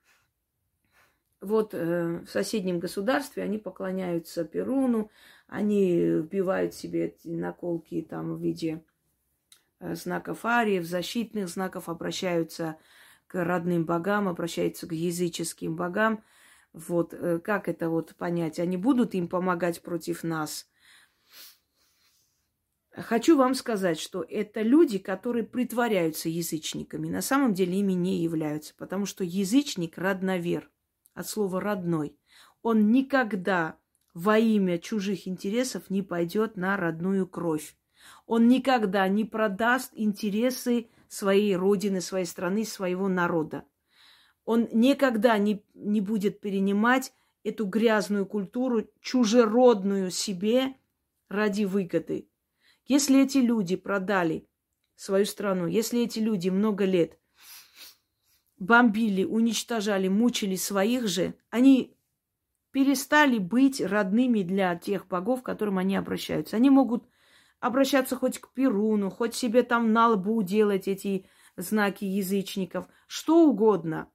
[1.43, 5.11] вот э, в соседнем государстве они поклоняются Перуну,
[5.49, 8.83] они вбивают себе эти наколки там в виде
[9.81, 12.77] э, знаков ариев, защитных знаков, обращаются
[13.27, 16.23] к родным богам, обращаются к языческим богам.
[16.73, 18.61] Вот э, как это вот понять?
[18.61, 20.69] Они будут им помогать против нас?
[22.95, 27.09] Хочу вам сказать, что это люди, которые притворяются язычниками.
[27.09, 30.71] На самом деле ими не являются, потому что язычник– родновер
[31.15, 32.17] от слова родной.
[32.63, 33.77] Он никогда
[34.15, 37.77] во имя чужих интересов не пойдет на родную кровь.
[38.27, 43.65] Он никогда не продаст интересы своей родины, своей страны, своего народа.
[44.45, 47.13] Он никогда не, не будет перенимать
[47.45, 50.75] эту грязную культуру, чужеродную себе
[51.29, 52.29] ради выгоды.
[52.87, 54.49] Если эти люди продали
[54.97, 57.19] свою страну, если эти люди много лет
[58.63, 61.97] бомбили, уничтожали, мучили своих же, они
[62.71, 66.57] перестали быть родными для тех богов, к которым они обращаются.
[66.57, 67.05] Они могут
[67.59, 74.09] обращаться хоть к Перуну, хоть себе там на лбу делать эти знаки язычников, что угодно.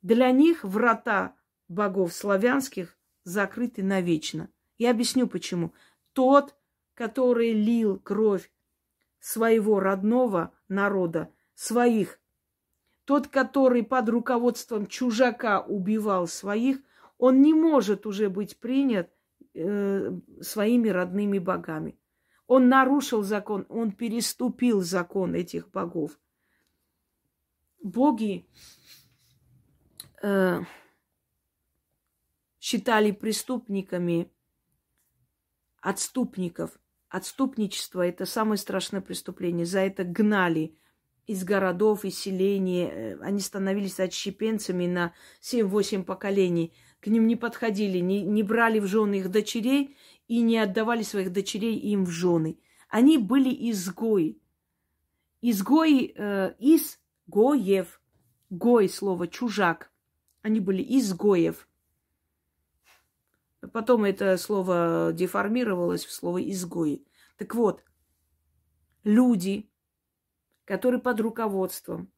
[0.00, 1.36] Для них врата
[1.68, 4.50] богов славянских закрыты навечно.
[4.78, 5.74] Я объясню почему.
[6.14, 6.56] Тот,
[6.94, 8.50] который лил кровь
[9.20, 12.20] своего родного народа, своих
[13.08, 16.82] тот, который под руководством чужака убивал своих,
[17.16, 19.10] он не может уже быть принят
[19.54, 21.98] э, своими родными богами.
[22.46, 26.20] Он нарушил закон, он переступил закон этих богов.
[27.82, 28.46] Боги
[30.22, 30.60] э,
[32.60, 34.30] считали преступниками
[35.80, 36.78] отступников.
[37.08, 39.64] Отступничество– это самое страшное преступление.
[39.64, 40.76] За это гнали
[41.28, 42.88] из городов, из селений.
[42.90, 45.12] Э, они становились отщепенцами на
[45.42, 46.72] 7-8 поколений.
[47.00, 51.32] К ним не подходили, не, не брали в жены их дочерей и не отдавали своих
[51.32, 52.58] дочерей им в жены.
[52.88, 54.40] Они были изгои.
[55.42, 56.98] Изгои э, из
[57.28, 58.00] Гоев.
[58.50, 59.92] Гой слово чужак.
[60.40, 61.68] Они были изгоев.
[63.72, 67.04] Потом это слово деформировалось в слово изгои.
[67.36, 67.84] Так вот,
[69.04, 69.68] люди,
[70.68, 72.12] которые под руководством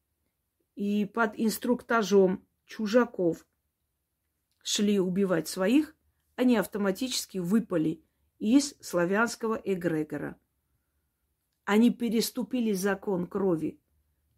[0.74, 3.46] и под инструктажом чужаков
[4.60, 5.94] шли убивать своих,
[6.34, 8.02] они автоматически выпали
[8.40, 10.36] из славянского эгрегора.
[11.64, 13.78] Они переступили закон крови,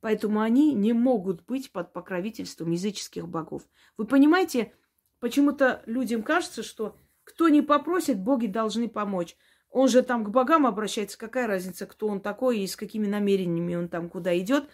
[0.03, 3.67] поэтому они не могут быть под покровительством языческих богов.
[3.97, 4.75] Вы понимаете,
[5.21, 9.39] почему-то людям кажется, что кто не попросит, боги должны помочь.
[9.73, 13.75] Он же там к богам обращается, какая разница, кто он такой и с какими намерениями
[13.75, 14.69] он там куда идет.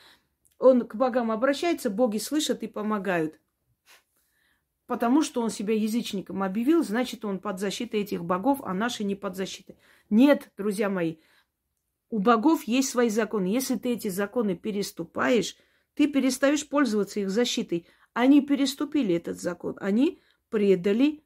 [0.59, 3.39] Он к богам обращается, боги слышат и помогают.
[4.87, 9.15] Потому что он себя язычником объявил, значит, он под защитой этих богов, а наши не
[9.15, 9.79] под защитой.
[10.11, 11.19] Нет, друзья мои,
[12.11, 13.47] у богов есть свои законы.
[13.47, 15.57] Если ты эти законы переступаешь,
[15.95, 17.87] ты перестаешь пользоваться их защитой.
[18.15, 19.77] Они переступили этот закон.
[19.81, 21.23] Они предали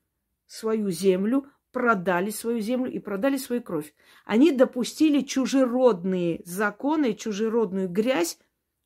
[0.46, 3.94] свою землю, продали свою землю и продали свою кровь.
[4.24, 8.38] Они допустили чужеродные законы, чужеродную грязь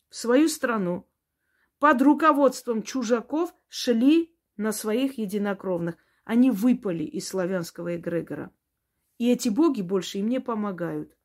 [0.09, 1.07] в свою страну.
[1.79, 5.97] Под руководством чужаков шли на своих единокровных.
[6.25, 8.51] Они выпали из славянского эгрегора.
[9.19, 11.17] И эти боги больше им не помогают.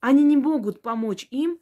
[0.00, 1.58] Они не могут помочь им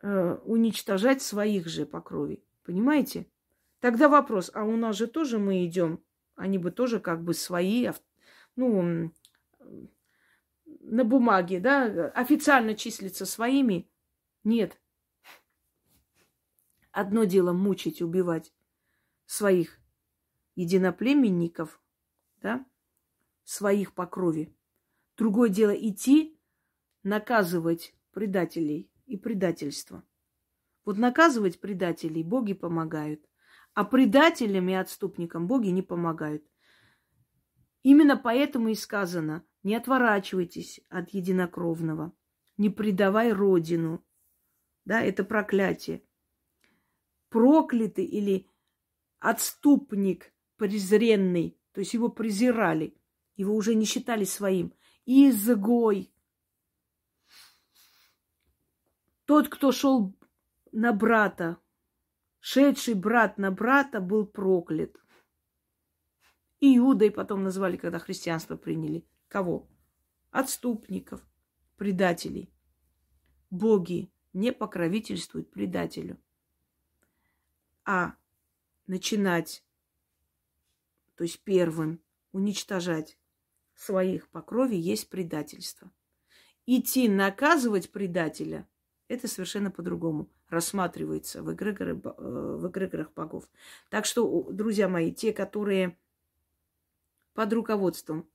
[0.00, 2.42] э, уничтожать своих же по крови.
[2.64, 3.26] Понимаете?
[3.80, 6.02] Тогда вопрос, а у нас же тоже мы идем,
[6.36, 7.90] они бы тоже как бы свои,
[8.54, 9.12] ну,
[10.64, 13.90] на бумаге, да, официально числятся своими?
[14.44, 14.80] Нет.
[16.92, 18.54] Одно дело мучить, убивать
[19.26, 19.78] своих
[20.54, 21.80] единоплеменников,
[22.40, 22.64] да,
[23.44, 24.54] своих по крови.
[25.16, 26.38] Другое дело идти
[27.02, 30.02] наказывать предателей и предательство.
[30.84, 33.28] Вот наказывать предателей боги помогают,
[33.76, 36.42] а предателям и отступникам боги не помогают.
[37.82, 42.14] Именно поэтому и сказано, не отворачивайтесь от единокровного,
[42.56, 44.02] не предавай родину.
[44.86, 46.02] Да, это проклятие.
[47.28, 48.48] Проклятый или
[49.18, 52.96] отступник презренный, то есть его презирали,
[53.36, 54.72] его уже не считали своим.
[55.04, 56.10] Изгой.
[59.26, 60.16] Тот, кто шел
[60.72, 61.58] на брата,
[62.46, 64.96] шедший брат на брата, был проклят.
[66.60, 69.04] Иудой потом назвали, когда христианство приняли.
[69.26, 69.68] Кого?
[70.30, 71.20] Отступников,
[71.76, 72.48] предателей.
[73.50, 76.20] Боги не покровительствуют предателю.
[77.84, 78.14] А
[78.86, 79.64] начинать,
[81.16, 83.18] то есть первым, уничтожать
[83.74, 85.90] своих по крови есть предательство.
[86.64, 88.68] Идти наказывать предателя–
[89.08, 93.48] это совершенно по-другому рассматривается в, эгрегоры, э, в эгрегорах богов.
[93.90, 95.96] Так что, друзья мои, те, которые
[97.34, 98.28] под руководством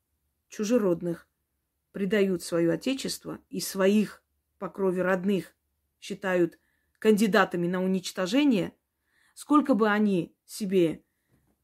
[0.47, 1.27] чужеродных
[1.91, 4.23] предают свое отечество и своих
[4.59, 5.53] по крови родных
[5.99, 6.59] считают
[6.99, 8.73] кандидатами на уничтожение,
[9.33, 11.03] сколько бы они себе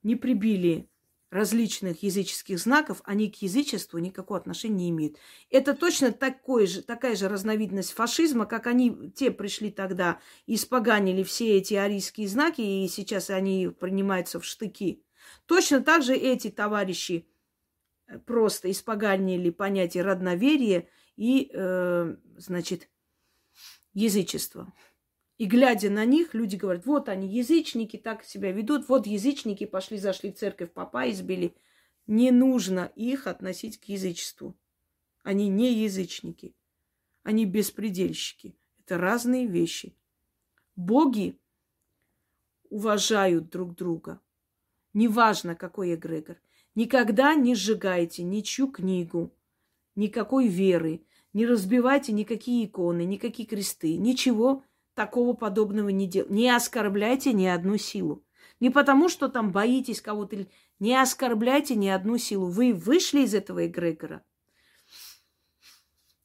[0.03, 0.89] не прибили
[1.29, 5.17] различных языческих знаков, они к язычеству никакого отношения не имеют.
[5.49, 11.57] Это точно такой же, такая же разновидность фашизма, как они, те пришли тогда испоганили все
[11.57, 15.03] эти арийские знаки, и сейчас они принимаются в штыки.
[15.45, 17.27] Точно так же эти товарищи
[18.07, 22.89] э, просто испоганили понятие родноверия и, э, значит,
[23.93, 24.73] язычество.
[25.37, 29.97] И глядя на них, люди говорят, вот они, язычники так себя ведут, вот язычники пошли,
[29.97, 31.55] зашли в церковь, папа избили.
[32.07, 34.57] Не нужно их относить к язычеству.
[35.23, 36.55] Они не язычники.
[37.21, 38.57] Они беспредельщики.
[38.79, 39.95] Это разные вещи.
[40.75, 41.37] Боги
[42.69, 44.21] уважают друг друга.
[44.93, 46.37] Неважно, какой эгрегор.
[46.73, 49.35] Никогда не сжигайте ничью книгу,
[49.95, 54.63] никакой веры, не разбивайте никакие иконы, никакие кресты, ничего
[54.97, 56.33] такого подобного не делайте.
[56.33, 58.25] Не оскорбляйте ни одну силу.
[58.59, 60.47] Не потому, что там боитесь кого-то.
[60.79, 62.47] Не оскорбляйте ни одну силу.
[62.47, 64.23] Вы вышли из этого эгрегора.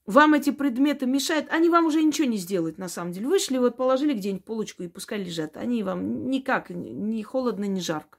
[0.06, 3.28] Вам эти предметы мешают, они вам уже ничего не сделают, на самом деле.
[3.28, 5.58] Вышли, вот положили где-нибудь полочку и пускай лежат.
[5.58, 8.18] Они вам никак, ни холодно, ни жарко.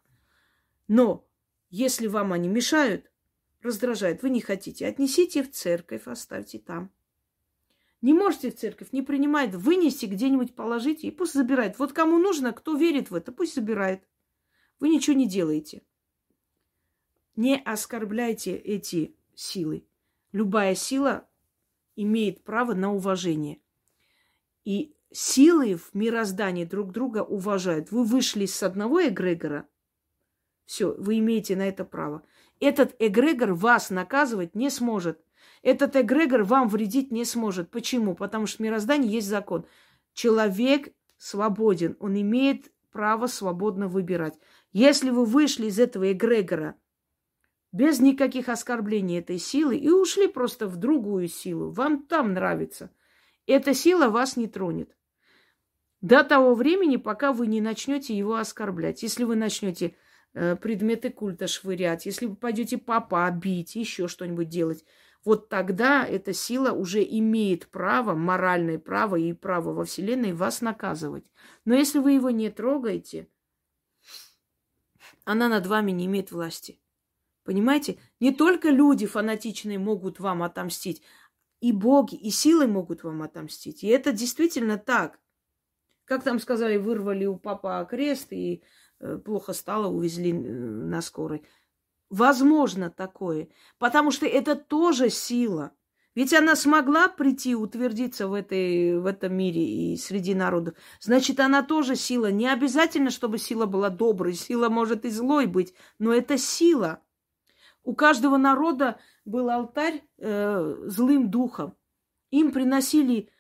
[0.88, 1.28] Но
[1.72, 3.12] если вам они мешают,
[3.64, 6.92] раздражают, вы не хотите, отнесите в церковь, оставьте там.
[8.04, 11.80] Не можете церковь, не принимает, вынести где-нибудь, положите, и пусть забирает.
[11.80, 14.04] Вот кому нужно, кто верит в это, пусть забирает.
[14.82, 15.84] Вы ничего не делаете.
[17.38, 19.88] Не оскорбляйте эти силы.
[20.34, 21.26] Любая сила
[21.96, 23.62] имеет право на уважение.
[24.66, 27.90] И силы в мироздании друг друга уважают.
[27.92, 29.66] Вы вышли с одного эгрегора,
[30.66, 32.24] все, вы имеете на это право.
[32.60, 35.24] Этот эгрегор вас наказывать не сможет.
[35.62, 37.72] Этот эгрегор вам вредить не сможет.
[37.72, 38.16] Почему?
[38.16, 39.66] Потому что в мироздании есть закон.
[40.14, 44.38] Человек свободен, он имеет право свободно выбирать.
[44.72, 46.76] Если вы вышли из этого эгрегора
[47.72, 52.92] без никаких оскорблений этой силы и ушли просто в другую силу, вам там нравится,
[53.48, 54.96] эта сила вас не тронет.
[56.02, 59.04] До того времени, пока вы не начнете его оскорблять.
[59.04, 59.96] Если вы начнете
[60.34, 64.84] э, предметы культа швырять, если вы пойдете папа бить, еще что-нибудь делать,
[65.26, 71.32] вот тогда эта сила уже имеет право, моральное право и право во Вселенной вас наказывать.
[71.66, 73.30] Но если вы его не трогаете,
[75.24, 76.80] она над вами не имеет власти.
[77.44, 78.00] Понимаете?
[78.20, 81.02] Не только люди фанатичные могут вам отомстить,
[81.62, 83.84] и боги, и силы могут вам отомстить.
[83.84, 85.20] И это действительно так.
[86.04, 88.64] Как там сказали, вырвали у папа крест и
[89.00, 91.44] э, плохо стало, увезли э, на скорой.
[92.14, 93.48] Возможно такое,
[93.80, 95.72] потому что это тоже сила.
[96.14, 100.76] Ведь она смогла прийти, утвердиться в, этой, в этом мире и среди народов.
[101.00, 102.32] Значит, она тоже сила.
[102.32, 104.36] Не обязательно, чтобы сила была доброй.
[104.36, 107.02] Сила может и злой быть, но это сила.
[107.84, 111.76] У каждого народа был алтарь э, злым духом.
[112.30, 113.32] Им приносили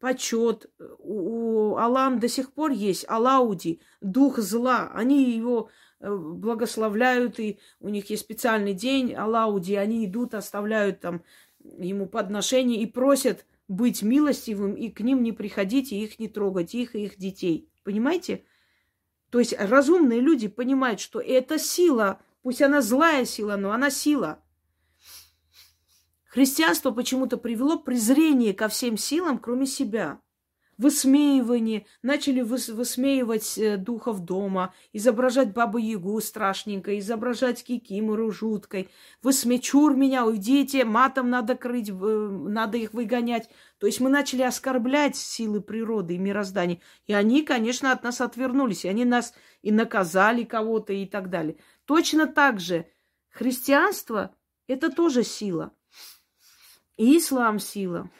[0.00, 0.70] почет.
[0.98, 4.90] У, у Алам до сих пор есть Алауди, дух зла.
[4.94, 5.68] Они его
[6.02, 9.74] благословляют, и у них есть специальный день Алауди.
[9.74, 11.22] Они идут, оставляют там
[11.60, 16.74] ему подношения и просят быть милостивым и к ним не приходить, и их не трогать,
[16.74, 17.70] их и их детей.
[17.84, 18.44] Понимаете?
[19.30, 24.42] То есть разумные люди понимают, что это сила, пусть она злая сила, но она сила.
[26.24, 30.20] Христианство почему-то привело презрение ко всем силам, кроме себя
[30.82, 38.90] высмеивание, начали выс- высмеивать э, духов дома, изображать бабу-ягу страшненько, изображать кикимору жуткой.
[39.22, 43.48] Высме, чур меня, уйдите, матом надо крыть, э, надо их выгонять.
[43.78, 46.80] То есть мы начали оскорблять силы природы и мироздания.
[47.06, 48.84] И они, конечно, от нас отвернулись.
[48.84, 51.56] И они нас и наказали кого-то и так далее.
[51.84, 52.86] Точно так же
[53.30, 54.34] христианство–
[54.66, 55.72] это тоже сила.
[56.96, 58.10] И ислам– сила.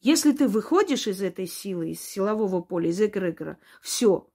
[0.00, 4.30] Если ты выходишь из этой силы, из силового поля, из эгрегора, все.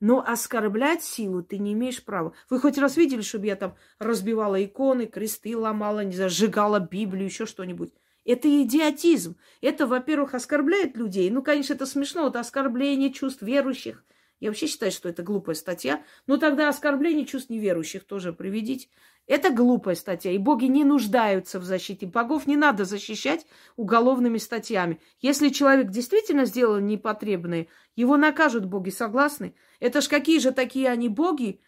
[0.00, 2.32] Но оскорблять силу ты не имеешь права.
[2.48, 7.24] Вы хоть раз видели, чтобы я там разбивала иконы, кресты ломала, не знаю, сжигала Библию,
[7.24, 7.92] еще что-нибудь?
[8.24, 9.36] Это идиотизм.
[9.60, 11.30] Это, во-первых, оскорбляет людей.
[11.30, 12.28] Ну, конечно, это смешно.
[12.28, 14.04] Это оскорбление чувств верующих.
[14.38, 16.04] Я вообще считаю, что это глупая статья.
[16.26, 18.88] Но тогда оскорбление чувств неверующих тоже приведите.
[19.28, 22.06] Это глупая статья, и боги не нуждаются в защите.
[22.06, 25.00] Богов не надо защищать уголовными статьями.
[25.20, 29.54] Если человек действительно сделал непотребное, его накажут боги, согласны?
[29.80, 31.60] Это ж какие же такие они боги,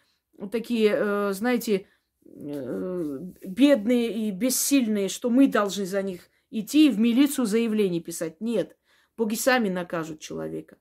[0.51, 1.87] такие, э, знаете,
[2.25, 8.41] э, бедные и бессильные, что мы должны за них идти и в милицию заявление писать.
[8.41, 8.75] Нет,
[9.19, 10.79] боги сами накажут человека.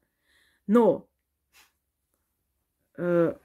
[0.65, 1.09] Но
[2.97, 3.35] э,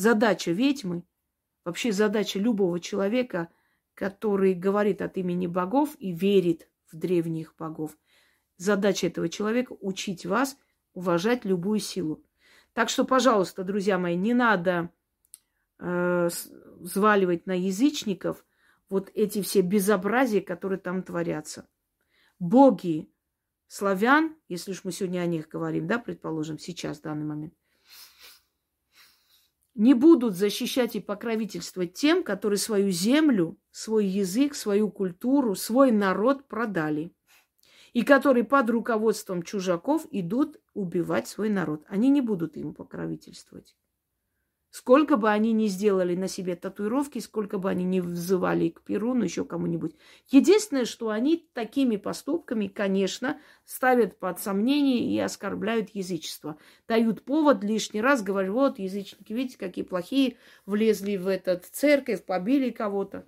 [0.00, 1.04] Задача ведьмы,
[1.62, 3.50] вообще задача любого человека,
[3.92, 7.98] который говорит от имени богов и верит в древних богов,
[8.56, 10.56] задача этого человека учить вас
[10.94, 12.24] уважать любую силу.
[12.72, 14.88] Так что, пожалуйста, друзья мои, не надо
[15.78, 16.30] э,
[16.78, 18.46] взваливать на язычников
[18.88, 21.68] вот эти все безобразия, которые там творятся.
[22.38, 23.12] Боги
[23.66, 27.52] славян, если уж мы сегодня о них говорим, да, предположим, сейчас, в данный момент,
[29.80, 36.48] не будут защищать и покровительствовать тем, которые свою землю, свой язык, свою культуру, свой народ
[36.48, 37.14] продали.
[37.94, 41.82] И которые под руководством чужаков идут убивать свой народ.
[41.88, 43.74] Они не будут ему покровительствовать.
[44.70, 49.24] Сколько бы они ни сделали на себе татуировки, сколько бы они ни взывали к Перуну,
[49.24, 49.96] еще кому-нибудь.
[50.28, 56.56] Единственное, что они такими поступками, конечно, ставят под сомнение и оскорбляют язычество.
[56.86, 62.70] Дают повод лишний раз, говорят, вот язычники, видите, какие плохие, влезли в этот церковь, побили
[62.70, 63.26] кого-то.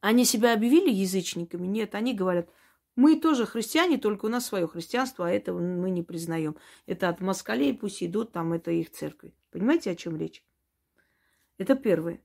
[0.00, 1.66] Они себя объявили язычниками?
[1.66, 2.50] Нет, они говорят,
[2.96, 6.56] мы тоже христиане, только у нас свое христианство, а этого мы не признаем.
[6.86, 9.32] Это от москалей пусть идут, там это их церковь.
[9.50, 10.42] Понимаете, о чем речь?
[11.58, 12.22] Это первое.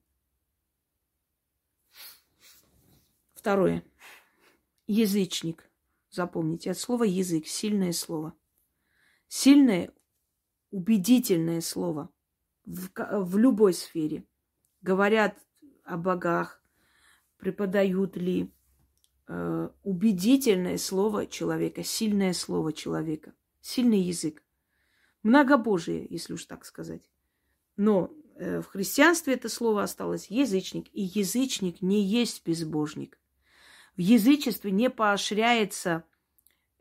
[3.34, 3.84] Второе.
[4.88, 5.70] Язычник.
[6.10, 8.34] Запомните, от слова язык, сильное слово.
[9.28, 9.94] Сильное,
[10.72, 12.10] убедительное слово
[12.66, 14.26] в, в любой сфере.
[14.82, 15.38] Говорят
[15.84, 16.62] о богах,
[17.38, 18.54] преподают ли
[19.84, 24.44] убедительное слово человека, сильное слово человека, сильный язык.
[25.24, 27.10] Многобожие, если уж так сказать.
[27.78, 33.20] Но э, в христианстве это слово осталось язычник, и язычник не есть безбожник.
[33.96, 36.04] В язычестве не поощряется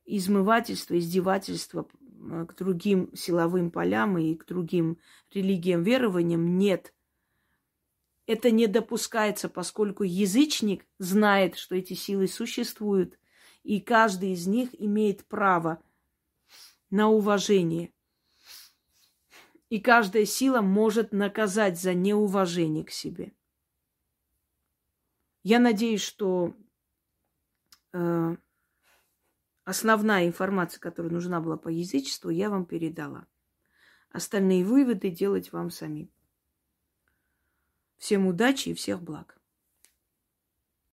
[0.07, 4.99] измывательство, издевательство э, к другим силовым полям и к другим
[5.33, 6.59] религиям, верованиям.
[6.59, 6.95] Нет.
[8.31, 13.19] Это не допускается, поскольку язычник знает, что эти силы существуют,
[13.65, 15.83] и каждый из них имеет право
[16.91, 17.93] на уважение–
[19.71, 23.33] и каждая сила может наказать за неуважение к себе.
[25.45, 26.57] Я надеюсь, что
[27.93, 28.37] э,
[29.65, 33.27] основная информация, которая нужна была по язычеству, я вам передала.
[34.11, 36.11] Остальные выводы делать вам самим.
[38.01, 39.40] Всем удачи и всех благ.